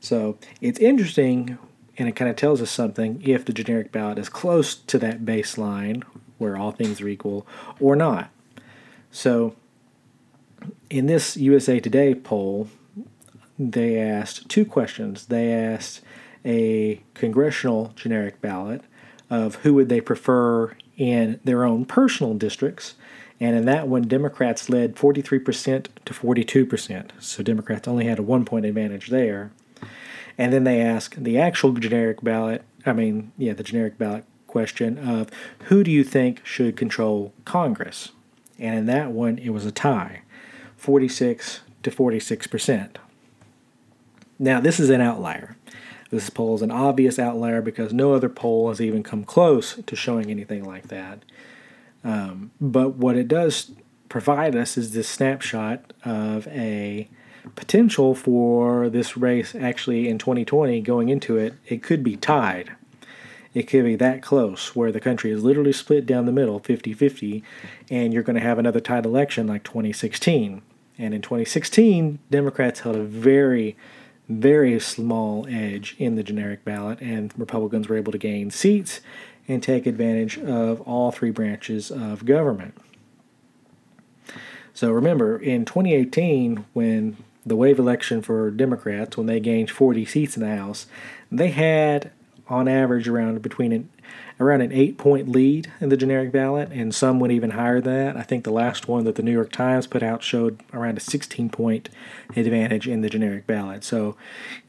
[0.00, 1.58] So it's interesting,
[1.96, 5.24] and it kind of tells us something if the generic ballot is close to that
[5.24, 6.02] baseline
[6.36, 7.46] where all things are equal
[7.80, 8.30] or not.
[9.10, 9.56] So
[10.90, 12.68] in this USA Today poll,
[13.58, 15.26] they asked two questions.
[15.26, 16.00] They asked
[16.44, 18.82] a congressional generic ballot
[19.30, 22.94] of who would they prefer in their own personal districts.
[23.38, 27.10] And in that one, Democrats led 43% to 42%.
[27.20, 29.50] So Democrats only had a one point advantage there.
[30.36, 34.98] And then they asked the actual generic ballot, I mean, yeah, the generic ballot question
[34.98, 35.30] of
[35.64, 38.10] who do you think should control Congress?
[38.58, 40.22] And in that one, it was a tie
[40.76, 42.96] 46 to 46%.
[44.38, 45.56] Now, this is an outlier.
[46.10, 49.96] This poll is an obvious outlier because no other poll has even come close to
[49.96, 51.24] showing anything like that.
[52.02, 53.72] Um, but what it does
[54.08, 57.08] provide us is this snapshot of a
[57.54, 62.72] potential for this race actually in 2020 going into it, it could be tied.
[63.54, 66.92] It could be that close where the country is literally split down the middle 50
[66.92, 67.42] 50,
[67.90, 70.62] and you're going to have another tied election like 2016.
[70.98, 73.76] And in 2016, Democrats held a very
[74.30, 79.00] very small edge in the generic ballot, and Republicans were able to gain seats
[79.48, 82.74] and take advantage of all three branches of government.
[84.72, 90.36] So remember, in 2018, when the wave election for Democrats, when they gained 40 seats
[90.36, 90.86] in the House,
[91.32, 92.12] they had
[92.48, 93.88] on average around between
[94.40, 97.92] around an eight point lead in the generic ballot, and some went even higher than
[97.92, 98.16] that.
[98.16, 101.00] I think the last one that the New York Times put out showed around a
[101.00, 101.90] 16 point
[102.34, 103.84] advantage in the generic ballot.
[103.84, 104.16] So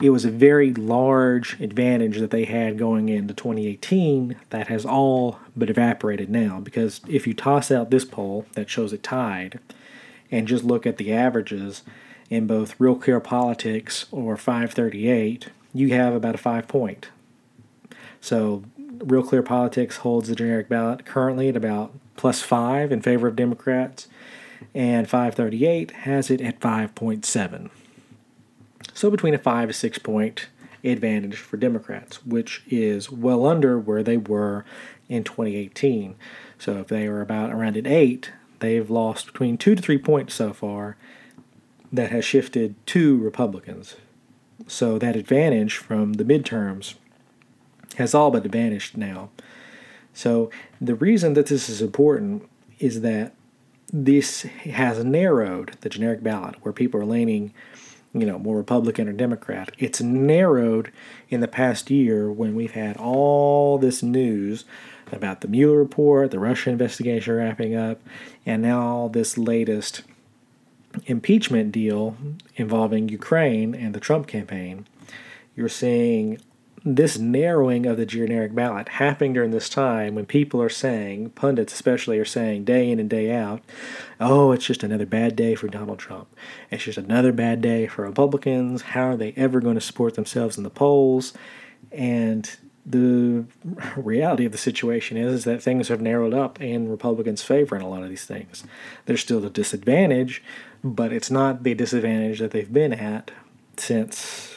[0.02, 5.40] it was a very large advantage that they had going into 2018 that has all
[5.56, 6.60] but evaporated now.
[6.60, 9.60] Because if you toss out this poll that shows it tied
[10.30, 11.84] and just look at the averages
[12.30, 17.10] in both Real Clear Politics or 538, you have about a five point.
[18.22, 18.64] So
[19.04, 23.36] Real Clear Politics holds the generic ballot currently at about plus five in favor of
[23.36, 24.08] Democrats,
[24.76, 27.70] and 538 has it at 5.7.
[28.93, 30.47] So between a five to six point
[30.84, 34.66] advantage for Democrats, which is well under where they were
[35.10, 36.16] in 2018.
[36.60, 40.34] So if they were about around an eight, they've lost between two to three points
[40.34, 40.97] so far.
[41.91, 43.95] That has shifted to Republicans.
[44.68, 46.93] So that advantage from the midterms
[47.98, 49.30] has all but vanished now.
[50.14, 52.48] So the reason that this is important
[52.80, 53.34] is that
[53.94, 57.54] this has narrowed the generic ballot where people are leaning,
[58.14, 59.72] you know, more Republican or Democrat.
[59.78, 60.92] It's narrowed
[61.30, 64.66] in the past year when we've had all this news
[65.12, 68.02] about the Mueller report, the Russia investigation wrapping up,
[68.46, 70.04] and now this latest
[71.06, 72.16] impeachment deal
[72.56, 74.88] involving Ukraine and the Trump campaign.
[75.56, 76.39] You're seeing
[76.84, 81.74] this narrowing of the generic ballot happening during this time when people are saying, pundits
[81.74, 83.62] especially, are saying day in and day out,
[84.20, 86.28] oh, it's just another bad day for Donald Trump.
[86.72, 88.82] It's just another bad day for Republicans.
[88.82, 91.34] How are they ever going to support themselves in the polls?
[91.92, 92.50] And
[92.84, 93.46] the
[93.96, 97.84] reality of the situation is, is that things have narrowed up in Republicans' favor in
[97.84, 98.64] a lot of these things.
[99.06, 100.42] There's still a disadvantage,
[100.84, 103.30] but it's not the disadvantage that they've been at
[103.78, 104.51] since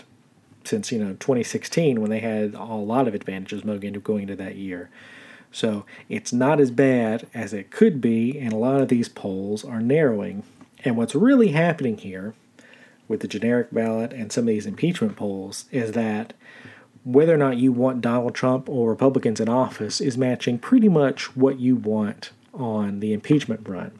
[0.64, 4.90] since you know 2016 when they had a lot of advantages going into that year.
[5.52, 9.64] So it's not as bad as it could be, and a lot of these polls
[9.64, 10.42] are narrowing.
[10.84, 12.34] And what's really happening here
[13.06, 16.32] with the generic ballot and some of these impeachment polls is that
[17.04, 21.36] whether or not you want Donald Trump or Republicans in office is matching pretty much
[21.36, 23.98] what you want on the impeachment run.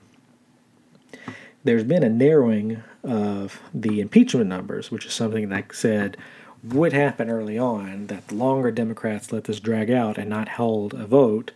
[1.62, 6.16] There's been a narrowing of the impeachment numbers, which is something that said
[6.64, 10.94] would happen early on that the longer Democrats let this drag out and not hold
[10.94, 11.52] a vote,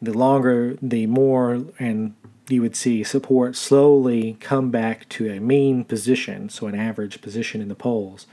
[0.00, 2.14] the longer, the more, and
[2.48, 7.60] you would see support slowly come back to a mean position, so an average position
[7.60, 8.26] in the polls.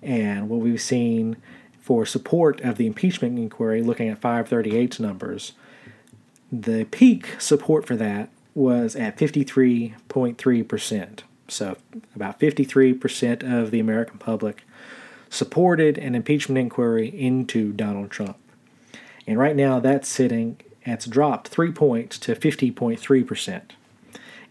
[0.00, 1.36] And what we've seen
[1.80, 5.52] for support of the impeachment inquiry, looking at 538's numbers,
[6.50, 11.20] the peak support for that was at 53.3%.
[11.48, 11.76] So
[12.14, 14.64] about 53% of the American public
[15.32, 18.36] supported an impeachment inquiry into Donald Trump.
[19.26, 23.62] And right now that's sitting, it's dropped three points to 50.3%.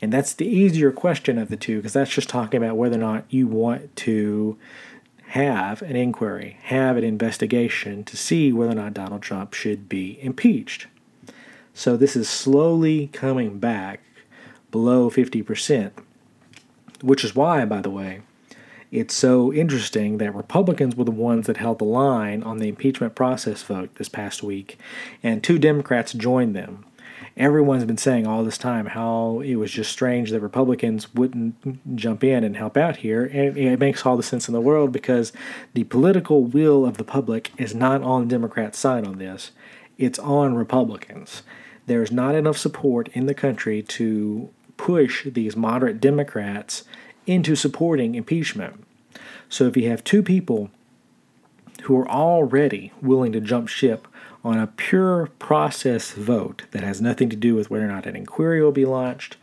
[0.01, 2.99] And that's the easier question of the two because that's just talking about whether or
[2.99, 4.57] not you want to
[5.27, 10.17] have an inquiry, have an investigation to see whether or not Donald Trump should be
[10.19, 10.87] impeached.
[11.75, 14.01] So this is slowly coming back
[14.71, 15.91] below 50%,
[17.01, 18.21] which is why, by the way,
[18.91, 23.15] it's so interesting that Republicans were the ones that held the line on the impeachment
[23.15, 24.77] process vote this past week,
[25.23, 26.85] and two Democrats joined them.
[27.37, 32.23] everyone's been saying all this time how it was just strange that Republicans wouldn't jump
[32.23, 33.25] in and help out here.
[33.25, 35.31] And it makes all the sense in the world because
[35.73, 39.51] the political will of the public is not on the Democrats' side on this,
[39.97, 41.43] it's on Republicans.
[41.87, 46.83] There's not enough support in the country to push these moderate Democrats
[47.25, 48.83] into supporting impeachment.
[49.49, 50.69] So if you have two people
[51.83, 54.07] who are already willing to jump ship
[54.43, 58.15] on a pure process vote that has nothing to do with whether or not an
[58.15, 59.37] inquiry will be launched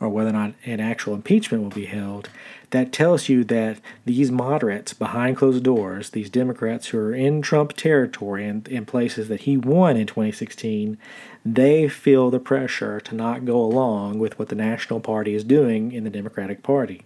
[0.00, 2.28] or whether or not an actual impeachment will be held,
[2.70, 7.72] that tells you that these moderates behind closed doors, these Democrats who are in Trump
[7.74, 10.98] territory and in places that he won in 2016,
[11.44, 15.92] they feel the pressure to not go along with what the National Party is doing
[15.92, 17.02] in the Democratic Party.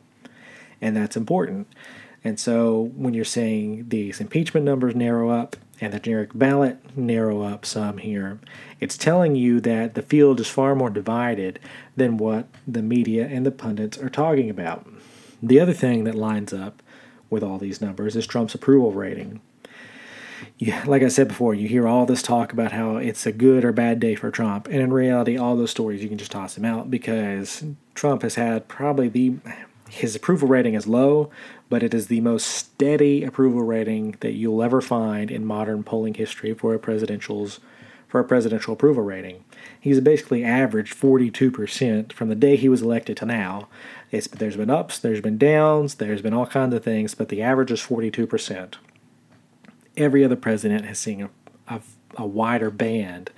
[0.81, 1.69] And that's important.
[2.25, 7.43] And so when you're saying these impeachment numbers narrow up, and the generic ballot narrow
[7.43, 8.41] up some here.
[8.81, 11.61] It's telling you that the field is far more divided
[11.97, 14.89] than what the media and the pundits are talking about.
[15.43, 16.83] The other thing that lines up
[17.31, 19.41] with all these numbers is Trump's approval rating.
[20.87, 23.73] Like I said before, you hear all this talk about how it's a good or
[23.73, 26.65] bad day for Trump, and in reality, all those stories you can just toss them
[26.65, 27.65] out because
[27.95, 29.37] Trump has had probably the
[29.89, 31.31] his approval rating is low,
[31.69, 36.15] but it is the most steady approval rating that you'll ever find in modern polling
[36.15, 37.61] history for a presidential's
[38.09, 39.45] for a presidential approval rating.
[39.79, 43.69] He's basically averaged 42% from the day he was elected to now.
[44.11, 47.43] It's, there's been ups, there's been downs, there's been all kinds of things, but the
[47.43, 48.77] average is 42%.
[49.99, 51.31] Every other president has seen a,
[51.69, 51.83] a,
[52.17, 53.31] a wider band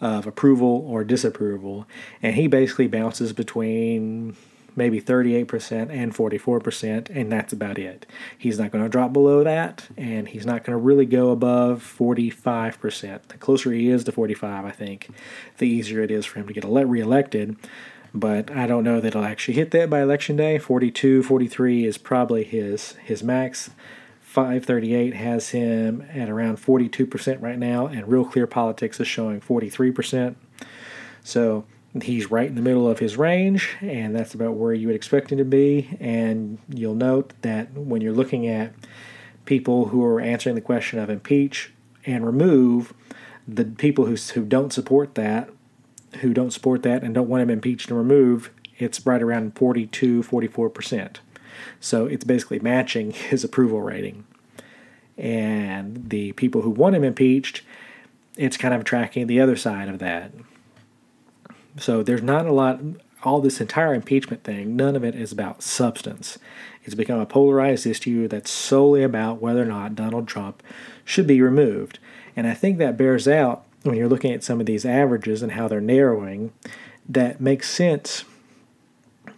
[0.00, 1.86] of approval or disapproval,
[2.20, 4.36] and he basically bounces between
[4.78, 8.06] maybe 38% and 44%, and that's about it.
[8.38, 11.82] He's not going to drop below that, and he's not going to really go above
[11.98, 13.28] 45%.
[13.28, 15.10] The closer he is to 45, I think,
[15.58, 17.56] the easier it is for him to get reelected.
[18.14, 20.58] But I don't know that he'll actually hit that by election day.
[20.58, 23.70] 42, 43 is probably his his max.
[24.22, 30.36] 538 has him at around 42% right now, and Real Clear Politics is showing 43%.
[31.22, 31.64] So
[32.02, 35.32] He's right in the middle of his range, and that's about where you would expect
[35.32, 35.96] him to be.
[35.98, 38.74] And you'll note that when you're looking at
[39.46, 41.72] people who are answering the question of impeach
[42.04, 42.92] and remove,
[43.46, 45.48] the people who, who don't support that,
[46.20, 50.22] who don't support that and don't want him impeached and removed, it's right around 42,
[50.22, 51.16] 44%.
[51.80, 54.26] So it's basically matching his approval rating.
[55.16, 57.62] And the people who want him impeached,
[58.36, 60.32] it's kind of tracking the other side of that.
[61.78, 62.80] So there's not a lot,
[63.22, 66.38] all this entire impeachment thing, none of it is about substance.
[66.84, 70.62] It's become a polarized issue that's solely about whether or not Donald Trump
[71.04, 71.98] should be removed.
[72.34, 75.52] And I think that bears out when you're looking at some of these averages and
[75.52, 76.52] how they're narrowing,
[77.08, 78.24] that makes sense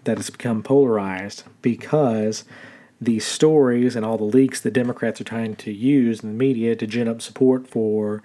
[0.05, 2.45] that it's become polarized because
[3.01, 6.77] these stories and all the leaks the Democrats are trying to use in the media
[6.77, 8.23] to gin up support for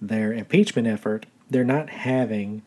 [0.00, 2.62] their impeachment effort, they're not having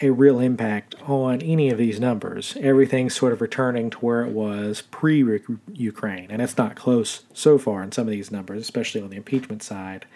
[0.00, 2.56] a real impact on any of these numbers.
[2.60, 5.40] Everything's sort of returning to where it was pre
[5.72, 9.16] Ukraine, and it's not close so far in some of these numbers, especially on the
[9.16, 10.06] impeachment side.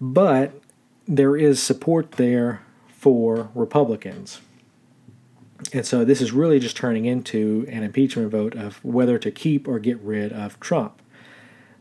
[0.00, 0.60] But
[1.06, 4.40] there is support there for Republicans.
[5.72, 9.68] And so this is really just turning into an impeachment vote of whether to keep
[9.68, 11.02] or get rid of Trump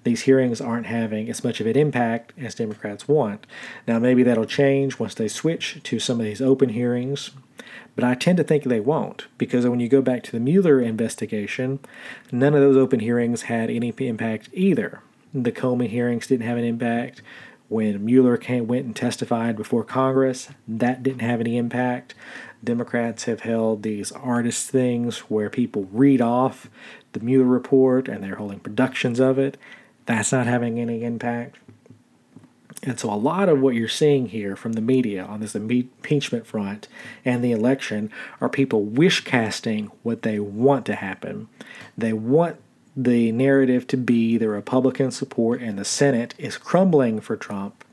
[0.03, 3.45] these hearings aren't having as much of an impact as Democrats want.
[3.87, 7.31] Now, maybe that'll change once they switch to some of these open hearings,
[7.95, 10.79] but I tend to think they won't because when you go back to the Mueller
[10.79, 11.79] investigation,
[12.31, 15.01] none of those open hearings had any impact either.
[15.33, 17.21] The Comey hearings didn't have an impact.
[17.67, 22.15] When Mueller came, went and testified before Congress, that didn't have any impact.
[22.63, 26.69] Democrats have held these artist things where people read off
[27.11, 29.57] the Mueller report and they're holding productions of it,
[30.09, 31.57] that's not having any impact.
[32.81, 36.47] And so, a lot of what you're seeing here from the media on this impeachment
[36.47, 36.87] front
[37.23, 41.47] and the election are people wish casting what they want to happen.
[41.95, 42.55] They want
[42.97, 47.83] the narrative to be the Republican support and the Senate is crumbling for Trump,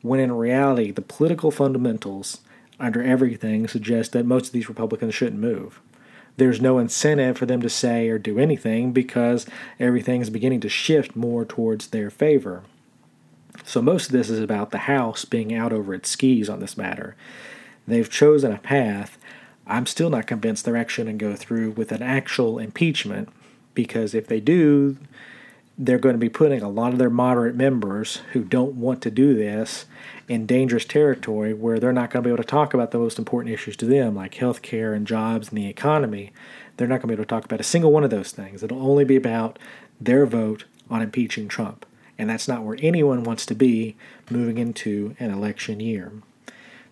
[0.00, 2.40] when in reality, the political fundamentals
[2.80, 5.78] under everything suggest that most of these Republicans shouldn't move
[6.36, 9.46] there's no incentive for them to say or do anything because
[9.78, 12.62] everything is beginning to shift more towards their favor.
[13.64, 16.76] So, most of this is about the House being out over its skis on this
[16.76, 17.14] matter.
[17.86, 19.16] They've chosen a path.
[19.66, 23.28] I'm still not convinced they're actually going to go through with an actual impeachment
[23.74, 24.96] because if they do,
[25.76, 29.10] they're going to be putting a lot of their moderate members who don't want to
[29.10, 29.86] do this
[30.28, 33.18] in dangerous territory where they're not going to be able to talk about the most
[33.18, 36.32] important issues to them, like health care and jobs and the economy.
[36.76, 38.62] They're not going to be able to talk about a single one of those things.
[38.62, 39.58] It'll only be about
[40.00, 41.86] their vote on impeaching Trump.
[42.16, 43.96] And that's not where anyone wants to be
[44.30, 46.12] moving into an election year.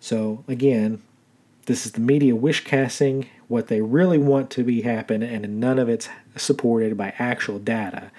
[0.01, 1.03] So, again,
[1.67, 5.79] this is the media wish casting what they really want to be happen, and none
[5.79, 8.11] of it's supported by actual data.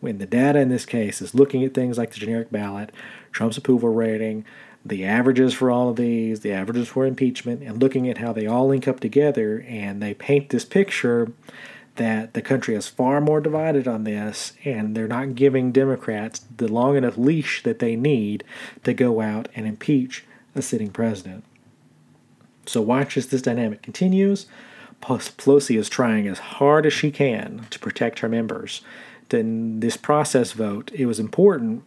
[0.00, 2.90] When the data in this case is looking at things like the generic ballot,
[3.32, 4.44] Trump's approval rating,
[4.84, 8.46] the averages for all of these, the averages for impeachment, and looking at how they
[8.46, 11.32] all link up together, and they paint this picture
[11.96, 16.68] that the country is far more divided on this, and they're not giving Democrats the
[16.68, 18.44] long enough leash that they need
[18.82, 20.24] to go out and impeach
[20.54, 21.44] a sitting president.
[22.66, 24.46] So watch as this dynamic continues.
[25.00, 28.82] Pelosi is trying as hard as she can to protect her members.
[29.30, 31.82] Then this process vote, it was important,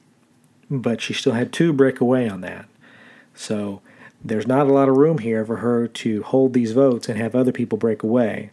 [0.70, 2.66] but she still had two break away on that.
[3.34, 3.82] So
[4.24, 7.36] there's not a lot of room here for her to hold these votes and have
[7.36, 8.50] other people break away.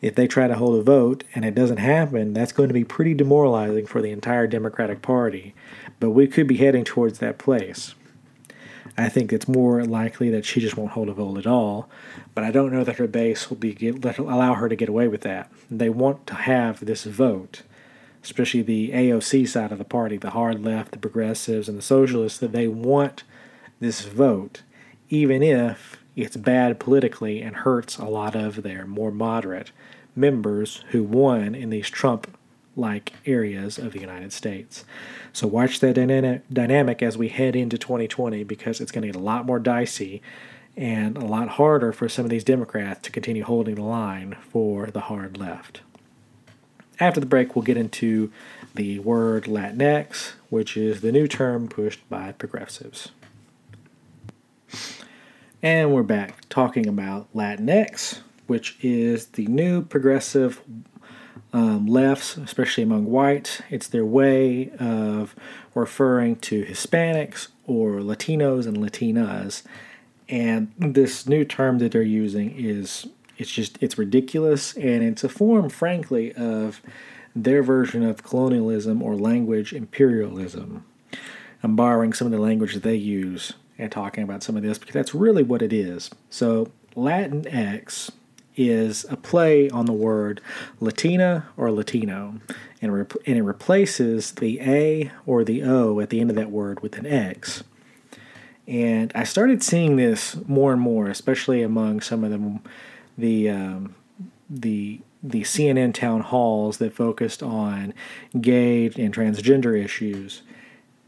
[0.00, 2.84] If they try to hold a vote and it doesn't happen, that's going to be
[2.84, 5.54] pretty demoralizing for the entire Democratic Party.
[5.98, 7.94] But we could be heading towards that place.
[8.98, 11.88] I think it's more likely that she just won't hold a vote at all,
[12.34, 15.06] but I don't know that her base will be get, allow her to get away
[15.06, 15.50] with that.
[15.70, 17.62] They want to have this vote,
[18.22, 22.38] especially the AOC side of the party, the hard left, the progressives, and the socialists,
[22.38, 23.24] that they want
[23.80, 24.62] this vote,
[25.10, 29.72] even if it's bad politically and hurts a lot of their more moderate
[30.14, 32.35] members who won in these Trump
[32.76, 34.84] like areas of the United States.
[35.32, 35.94] So watch that
[36.52, 40.22] dynamic as we head into 2020 because it's going to get a lot more dicey
[40.76, 44.88] and a lot harder for some of these Democrats to continue holding the line for
[44.88, 45.80] the hard left.
[47.00, 48.30] After the break, we'll get into
[48.74, 53.10] the word Latinx, which is the new term pushed by progressives.
[55.62, 60.62] And we're back talking about Latinx, which is the new progressive
[61.56, 63.62] um, lefts, especially among whites.
[63.70, 65.34] It's their way of
[65.74, 69.62] referring to Hispanics or Latinos and Latinas.
[70.28, 73.06] And this new term that they're using is
[73.38, 76.82] it's just it's ridiculous and it's a form frankly of
[77.34, 80.84] their version of colonialism or language imperialism.
[81.62, 84.76] I'm borrowing some of the language that they use and talking about some of this
[84.76, 86.10] because that's really what it is.
[86.28, 88.10] So Latinx
[88.56, 90.40] is a play on the word
[90.80, 92.40] Latina or Latino,
[92.80, 96.80] and, and it replaces the A or the O at the end of that word
[96.80, 97.62] with an X.
[98.66, 102.60] And I started seeing this more and more, especially among some of the
[103.16, 103.94] the um,
[104.50, 107.94] the the CNN town halls that focused on
[108.40, 110.42] gay and transgender issues.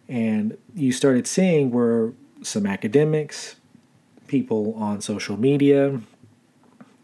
[0.09, 3.57] And you started seeing where some academics,
[4.27, 6.01] people on social media,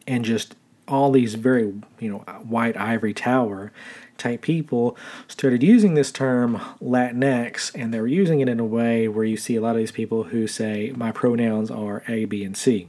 [0.07, 3.73] and just all these very you know white ivory tower
[4.19, 4.97] type people
[5.27, 9.37] started using this term Latinx, and they were using it in a way where you
[9.37, 12.89] see a lot of these people who say my pronouns are A, B, and C,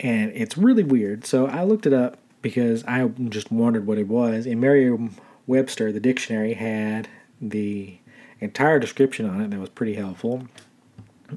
[0.00, 1.26] and it's really weird.
[1.26, 4.44] So I looked it up because I just wondered what it was.
[4.46, 7.08] And Merriam-Webster, the dictionary, had
[7.40, 7.98] the
[8.38, 10.46] entire description on it that was pretty helpful.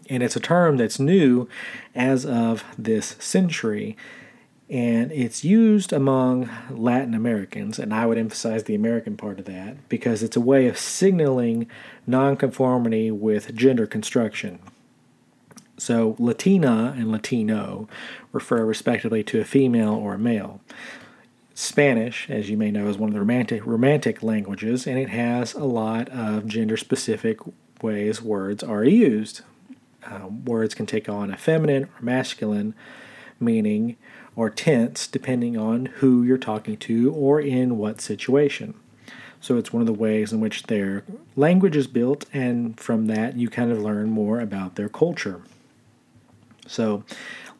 [0.09, 1.47] And it's a term that's new
[1.95, 3.97] as of this century,
[4.69, 9.87] and it's used among Latin Americans, and I would emphasize the American part of that
[9.87, 11.69] because it's a way of signaling
[12.05, 14.59] nonconformity with gender construction.
[15.77, 17.87] So, Latina and Latino
[18.33, 20.59] refer respectively to a female or a male.
[21.53, 25.53] Spanish, as you may know, is one of the romantic romantic languages, and it has
[25.53, 27.39] a lot of gender specific
[27.81, 29.41] ways words are used
[30.09, 32.73] uh, words can take on a feminine or masculine
[33.39, 33.97] meaning
[34.35, 38.73] or tense depending on who you're talking to or in what situation.
[39.39, 41.03] So it's one of the ways in which their
[41.35, 45.41] language is built, and from that you kind of learn more about their culture.
[46.65, 47.03] So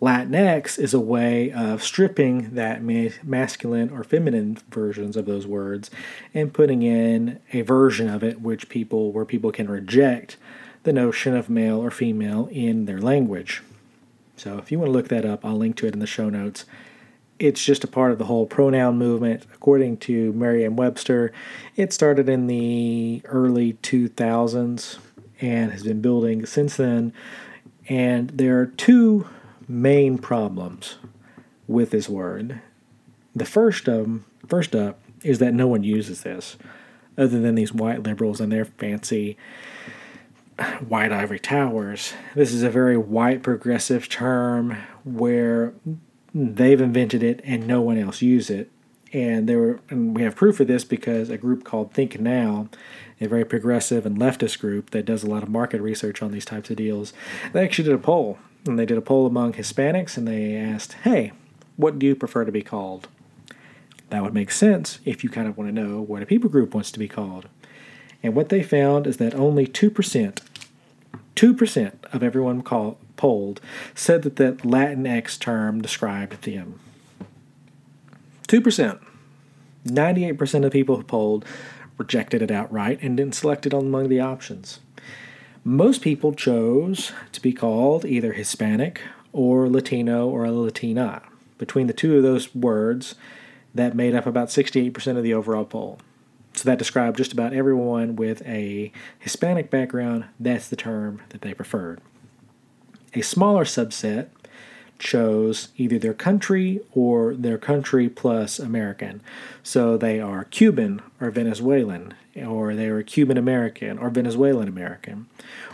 [0.01, 2.83] Latinx is a way of stripping that
[3.23, 5.89] masculine or feminine versions of those words
[6.33, 10.37] and putting in a version of it which people where people can reject
[10.87, 13.61] the notion of male or female in their language.
[14.37, 16.29] So if you want to look that up, I'll link to it in the show
[16.29, 16.63] notes.
[17.39, 19.45] It's just a part of the whole pronoun movement.
[19.53, 21.33] According to Merriam Webster,
[21.75, 24.99] it started in the early 2000s
[25.41, 27.11] and has been building since then.
[27.89, 29.27] And there are two
[29.67, 30.95] main problems
[31.67, 32.61] with this word.
[33.35, 36.55] The first of them, first up, is that no one uses this.
[37.17, 39.35] other than these white liberals and their fancy
[40.87, 42.13] white ivory towers.
[42.35, 45.73] This is a very white progressive term where
[46.33, 48.71] they've invented it and no one else uses it.
[49.13, 52.69] And there were, and we have proof of this because a group called Think Now,
[53.21, 56.45] a very progressive and leftist group that does a lot of market research on these
[56.45, 57.13] types of deals,
[57.53, 58.37] they actually did a poll.
[58.65, 61.31] And they did a poll among Hispanics and they asked, "Hey,
[61.77, 63.07] what do you prefer to be called?"
[64.09, 66.73] That would make sense if you kind of want to know what a people group
[66.73, 67.47] wants to be called.
[68.23, 70.39] And what they found is that only 2%,
[71.35, 73.61] 2% of everyone call, polled
[73.95, 76.79] said that the Latinx term described them.
[78.47, 78.99] 2%.
[79.85, 81.45] 98% of people who polled
[81.97, 84.79] rejected it outright and didn't select it among the options.
[85.63, 89.01] Most people chose to be called either Hispanic
[89.33, 91.21] or Latino or Latina.
[91.57, 93.15] Between the two of those words,
[93.73, 95.99] that made up about 68% of the overall poll.
[96.57, 100.25] So that described just about everyone with a Hispanic background.
[100.39, 102.01] That's the term that they preferred.
[103.13, 104.29] A smaller subset
[104.99, 109.21] chose either their country or their country plus American.
[109.63, 115.27] So they are Cuban or Venezuelan, or they are Cuban American or Venezuelan American,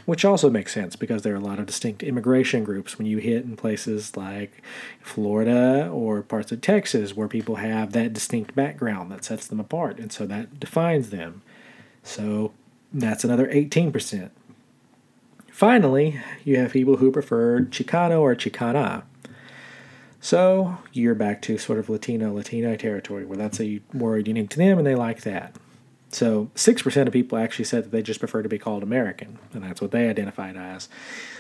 [0.05, 3.17] which also makes sense because there are a lot of distinct immigration groups when you
[3.17, 4.61] hit in places like
[5.01, 9.99] Florida or parts of Texas where people have that distinct background that sets them apart,
[9.99, 11.41] and so that defines them.
[12.03, 12.51] So
[12.93, 14.29] that's another 18%.
[15.51, 19.03] Finally, you have people who prefer Chicano or Chicana.
[20.23, 24.57] So you're back to sort of Latino, Latino territory where that's a word unique to
[24.57, 25.57] them and they like that.
[26.11, 29.61] So 6% of people actually said that they just prefer to be called American, and
[29.61, 30.87] that's what they identified as.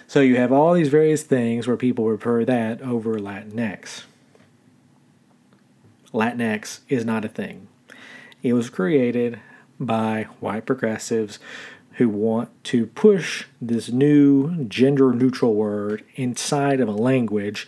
[0.05, 4.03] So you have all these various things where people prefer that over Latinx.
[6.13, 7.69] Latinx is not a thing.
[8.41, 9.39] It was created
[9.79, 11.39] by white progressives
[11.93, 17.65] who want to push this new gender neutral word inside of a language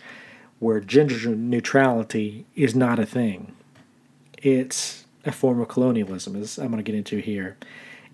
[0.58, 3.54] where gender neutrality is not a thing.
[4.38, 7.56] It's a form of colonialism, as I'm going to get into here.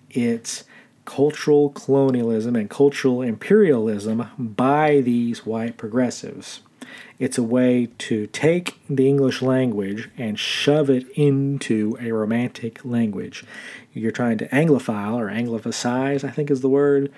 [0.09, 0.63] It's
[1.05, 6.61] cultural colonialism and cultural imperialism by these white progressives.
[7.19, 13.45] It's a way to take the English language and shove it into a romantic language.
[13.93, 17.11] You're trying to anglophile or anglicize, I think is the word,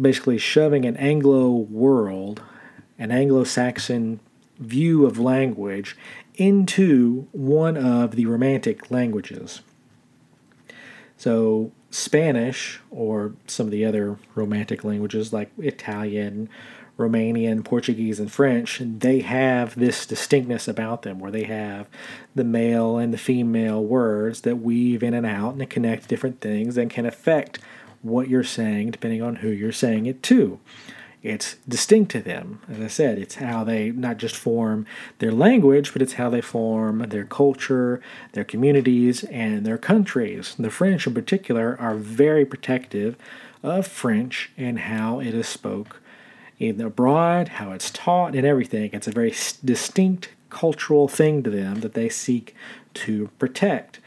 [0.00, 2.42] basically shoving an Anglo world,
[2.98, 4.20] an Anglo Saxon
[4.58, 5.96] view of language
[6.36, 9.60] into one of the Romantic languages.
[11.16, 16.48] So, Spanish, or some of the other Romantic languages like Italian,
[16.98, 21.88] Romanian, Portuguese, and French, they have this distinctness about them where they have
[22.34, 26.76] the male and the female words that weave in and out and connect different things
[26.76, 27.58] and can affect
[28.02, 30.60] what you're saying depending on who you're saying it to.
[31.24, 32.60] It's distinct to them.
[32.68, 34.84] As I said, it's how they not just form
[35.20, 38.02] their language, but it's how they form their culture,
[38.32, 40.54] their communities, and their countries.
[40.58, 43.16] The French, in particular, are very protective
[43.62, 46.00] of French and how it is spoke
[46.58, 48.90] either abroad, how it's taught, and everything.
[48.92, 52.54] It's a very distinct cultural thing to them that they seek
[52.94, 53.98] to protect.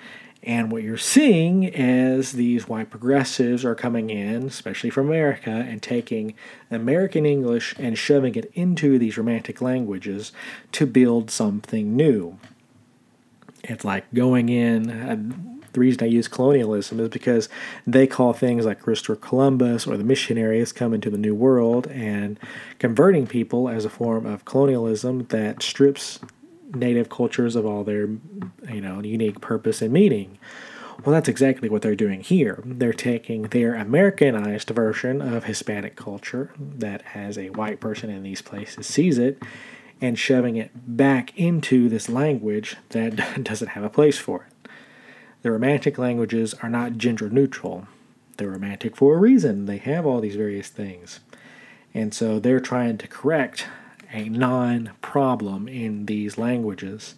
[0.43, 5.81] And what you're seeing is these white progressives are coming in, especially from America, and
[5.81, 6.35] taking
[6.69, 10.31] American English and shoving it into these romantic languages
[10.73, 12.37] to build something new.
[13.63, 14.89] It's like going in.
[14.89, 17.49] Uh, the reason I use colonialism is because
[17.85, 22.39] they call things like Christopher Columbus or the missionaries coming to the New World and
[22.79, 26.19] converting people as a form of colonialism that strips
[26.73, 28.07] native cultures of all their
[28.69, 30.37] you know unique purpose and meaning.
[31.05, 32.61] Well that's exactly what they're doing here.
[32.65, 38.41] They're taking their americanized version of hispanic culture that as a white person in these
[38.41, 39.41] places sees it
[40.01, 44.69] and shoving it back into this language that doesn't have a place for it.
[45.41, 47.87] The romantic languages are not gender neutral.
[48.37, 49.65] They're romantic for a reason.
[49.65, 51.19] They have all these various things.
[51.93, 53.67] And so they're trying to correct
[54.11, 57.15] a non problem in these languages.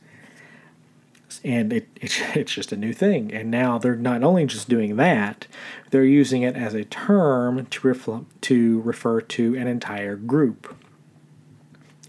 [1.43, 3.33] And it, it, it's just a new thing.
[3.33, 5.47] And now they're not only just doing that,
[5.91, 10.75] they're using it as a term to, refl- to refer to an entire group.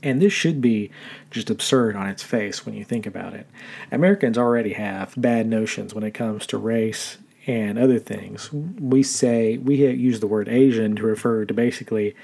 [0.03, 0.91] And this should be
[1.31, 3.47] just absurd on its face when you think about it.
[3.93, 8.53] Americans already have bad notions when it comes to race and other things.
[8.53, 12.15] We say, we use the word Asian to refer to basically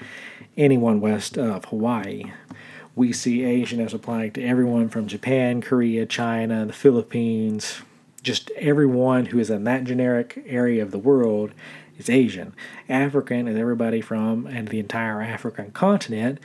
[0.55, 2.31] anyone west of Hawaii
[2.97, 7.81] we see Asian as applying to everyone from Japan, Korea, China, the Philippines,
[8.23, 11.51] just everyone who is in that generic area of the world
[11.99, 12.55] is Asian.
[12.89, 16.39] African is everybody from and the entire African continent.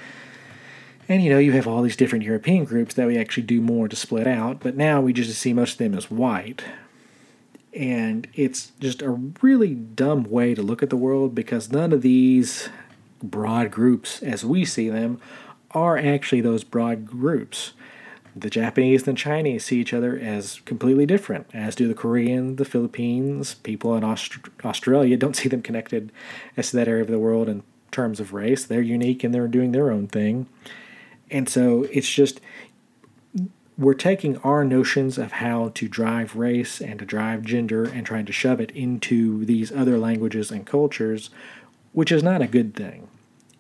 [1.09, 3.89] And you know, you have all these different European groups that we actually do more
[3.89, 6.63] to split out, but now we just see most of them as white.
[7.75, 9.11] And it's just a
[9.41, 12.69] really dumb way to look at the world because none of these
[13.23, 15.21] broad groups, as we see them,
[15.71, 17.73] are actually those broad groups.
[18.35, 22.57] The Japanese and the Chinese see each other as completely different, as do the Korean,
[22.57, 26.13] the Philippines, people in Aust- Australia don't see them connected
[26.57, 28.65] as to that area of the world in terms of race.
[28.65, 30.47] They're unique and they're doing their own thing.
[31.31, 32.41] And so it's just,
[33.79, 38.27] we're taking our notions of how to drive race and to drive gender and trying
[38.27, 41.31] to shove it into these other languages and cultures,
[41.93, 43.09] which is not a good thing.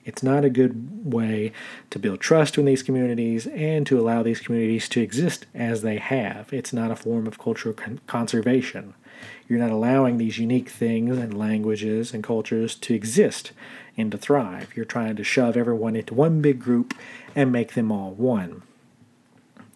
[0.04, 1.52] It's not a good way
[1.90, 5.98] to build trust in these communities and to allow these communities to exist as they
[5.98, 6.52] have.
[6.52, 8.94] It's not a form of cultural con- conservation.
[9.48, 13.52] You're not allowing these unique things and languages and cultures to exist
[13.96, 14.72] and to thrive.
[14.74, 16.94] You're trying to shove everyone into one big group
[17.36, 18.62] and make them all one.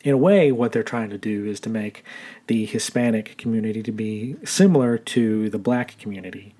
[0.06, 2.04] In a way, what they're trying to do is to make
[2.46, 6.54] the Hispanic community to be similar to the black community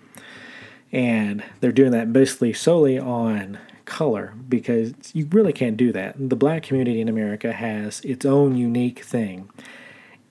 [0.92, 6.14] and they're doing that basically solely on color because you really can't do that.
[6.18, 9.51] The black community in America has its own unique thing.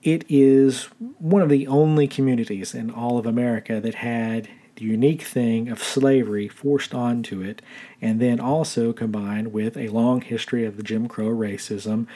[0.02, 0.84] It is
[1.18, 5.82] one of the only communities in all of America that had the unique thing of
[5.82, 7.62] slavery forced onto it,
[8.00, 12.06] and then also combined with a long history of the Jim Crow racism,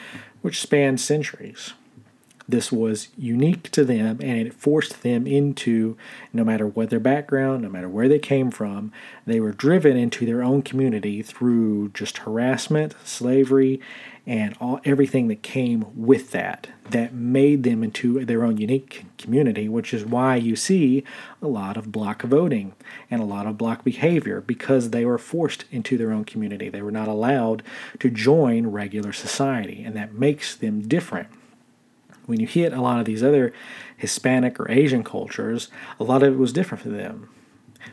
[0.41, 1.73] which spanned centuries.
[2.47, 5.95] This was unique to them and it forced them into
[6.33, 8.91] no matter what their background no matter where they came from
[9.25, 13.79] they were driven into their own community through just harassment slavery
[14.25, 19.67] and all everything that came with that that made them into their own unique community
[19.67, 21.03] which is why you see
[21.41, 22.73] a lot of block voting
[23.09, 26.81] and a lot of block behavior because they were forced into their own community they
[26.81, 27.63] were not allowed
[27.99, 31.27] to join regular society and that makes them different
[32.25, 33.51] when you hit a lot of these other
[33.97, 35.69] Hispanic or Asian cultures,
[35.99, 37.29] a lot of it was different for them.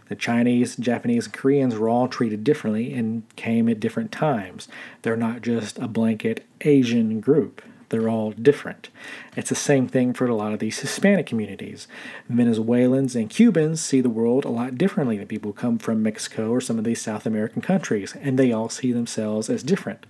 [0.08, 4.68] The Chinese, Japanese, and Koreans were all treated differently and came at different times.
[5.02, 7.62] They're not just a blanket Asian group.
[7.90, 8.90] They're all different.
[9.34, 11.88] It's the same thing for a lot of these Hispanic communities.
[12.28, 16.50] Venezuelans and Cubans see the world a lot differently than people who come from Mexico
[16.50, 20.04] or some of these South American countries, and they all see themselves as different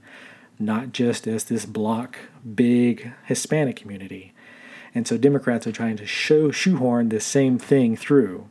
[0.59, 2.19] not just as this block
[2.55, 4.33] big Hispanic community.
[4.95, 8.51] And so Democrats are trying to show shoehorn the same thing through.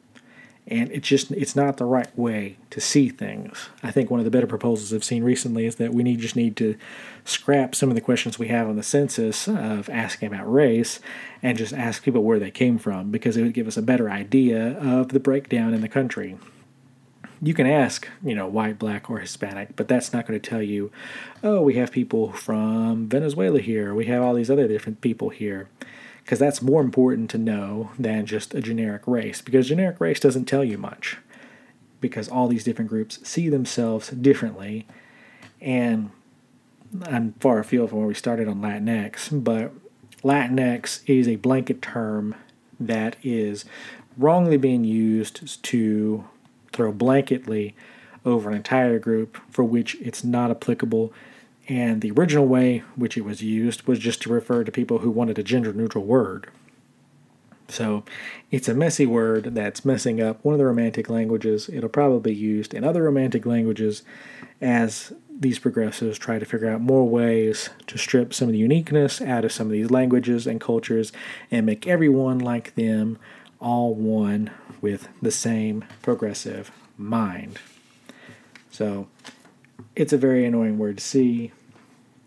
[0.69, 3.69] And it's just it's not the right way to see things.
[3.81, 6.35] I think one of the better proposals I've seen recently is that we need just
[6.35, 6.75] need to
[7.23, 10.99] scrap some of the questions we have on the census of asking about race
[11.41, 14.09] and just ask people where they came from because it would give us a better
[14.09, 16.37] idea of the breakdown in the country
[17.41, 20.61] you can ask, you know, white, black, or Hispanic, but that's not going to tell
[20.61, 20.91] you,
[21.43, 25.69] oh, we have people from Venezuela here, we have all these other different people here.
[26.27, 30.43] Because that's more important to know than just a generic race, because generic race doesn't
[30.43, 31.15] tell you much.
[32.01, 34.85] Because all these different groups see themselves differently.
[35.61, 36.11] And
[37.03, 39.71] I'm far afield from where we started on Latinx, but
[40.21, 42.35] Latinx is a blanket term
[42.77, 43.63] that is
[44.17, 46.25] wrongly being used to
[46.73, 47.73] throw blanketly
[48.25, 51.13] over an entire group for which it's not applicable.
[51.67, 55.11] And the original way which it was used was just to refer to people who
[55.11, 56.49] wanted a gender neutral word.
[57.69, 58.03] So
[58.49, 61.69] it's a messy word that's messing up one of the romantic languages.
[61.71, 64.03] It'll probably be used in other romantic languages
[64.61, 69.21] as these progressives try to figure out more ways to strip some of the uniqueness
[69.21, 71.11] out of some of these languages and cultures
[71.51, 73.19] and make everyone like them
[73.59, 74.49] all one
[74.81, 77.59] with the same progressive mind.
[78.71, 79.07] So
[79.95, 81.51] it's a very annoying word to see,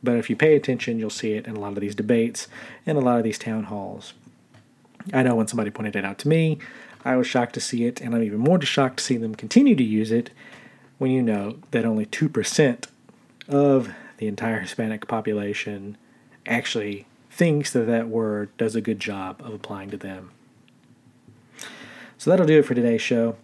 [0.03, 2.48] but if you pay attention, you'll see it in a lot of these debates
[2.86, 4.14] and a lot of these town halls.
[5.12, 6.59] I know when somebody pointed it out to me,
[7.05, 9.74] I was shocked to see it, and I'm even more shocked to see them continue
[9.74, 10.30] to use it
[10.98, 12.86] when you know that only 2%
[13.48, 15.96] of the entire Hispanic population
[16.46, 20.30] actually thinks that that word does a good job of applying to them.
[22.18, 23.36] So that'll do it for today's show.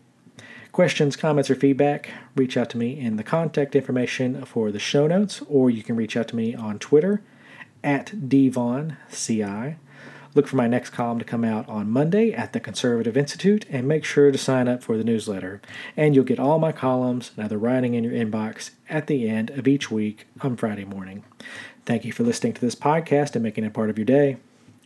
[0.76, 5.06] Questions, comments, or feedback, reach out to me in the contact information for the show
[5.06, 7.22] notes, or you can reach out to me on Twitter
[7.82, 9.76] at DVonCI.
[10.34, 13.88] Look for my next column to come out on Monday at the Conservative Institute, and
[13.88, 15.62] make sure to sign up for the newsletter.
[15.96, 19.48] And you'll get all my columns and other writing in your inbox at the end
[19.48, 21.24] of each week on Friday morning.
[21.86, 24.36] Thank you for listening to this podcast and making it part of your day.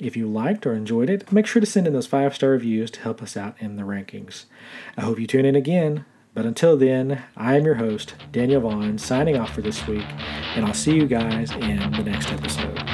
[0.00, 2.90] If you liked or enjoyed it, make sure to send in those five star reviews
[2.92, 4.44] to help us out in the rankings.
[4.96, 6.06] I hope you tune in again.
[6.32, 10.06] But until then, I am your host, Daniel Vaughan, signing off for this week,
[10.54, 12.89] and I'll see you guys in the next episode.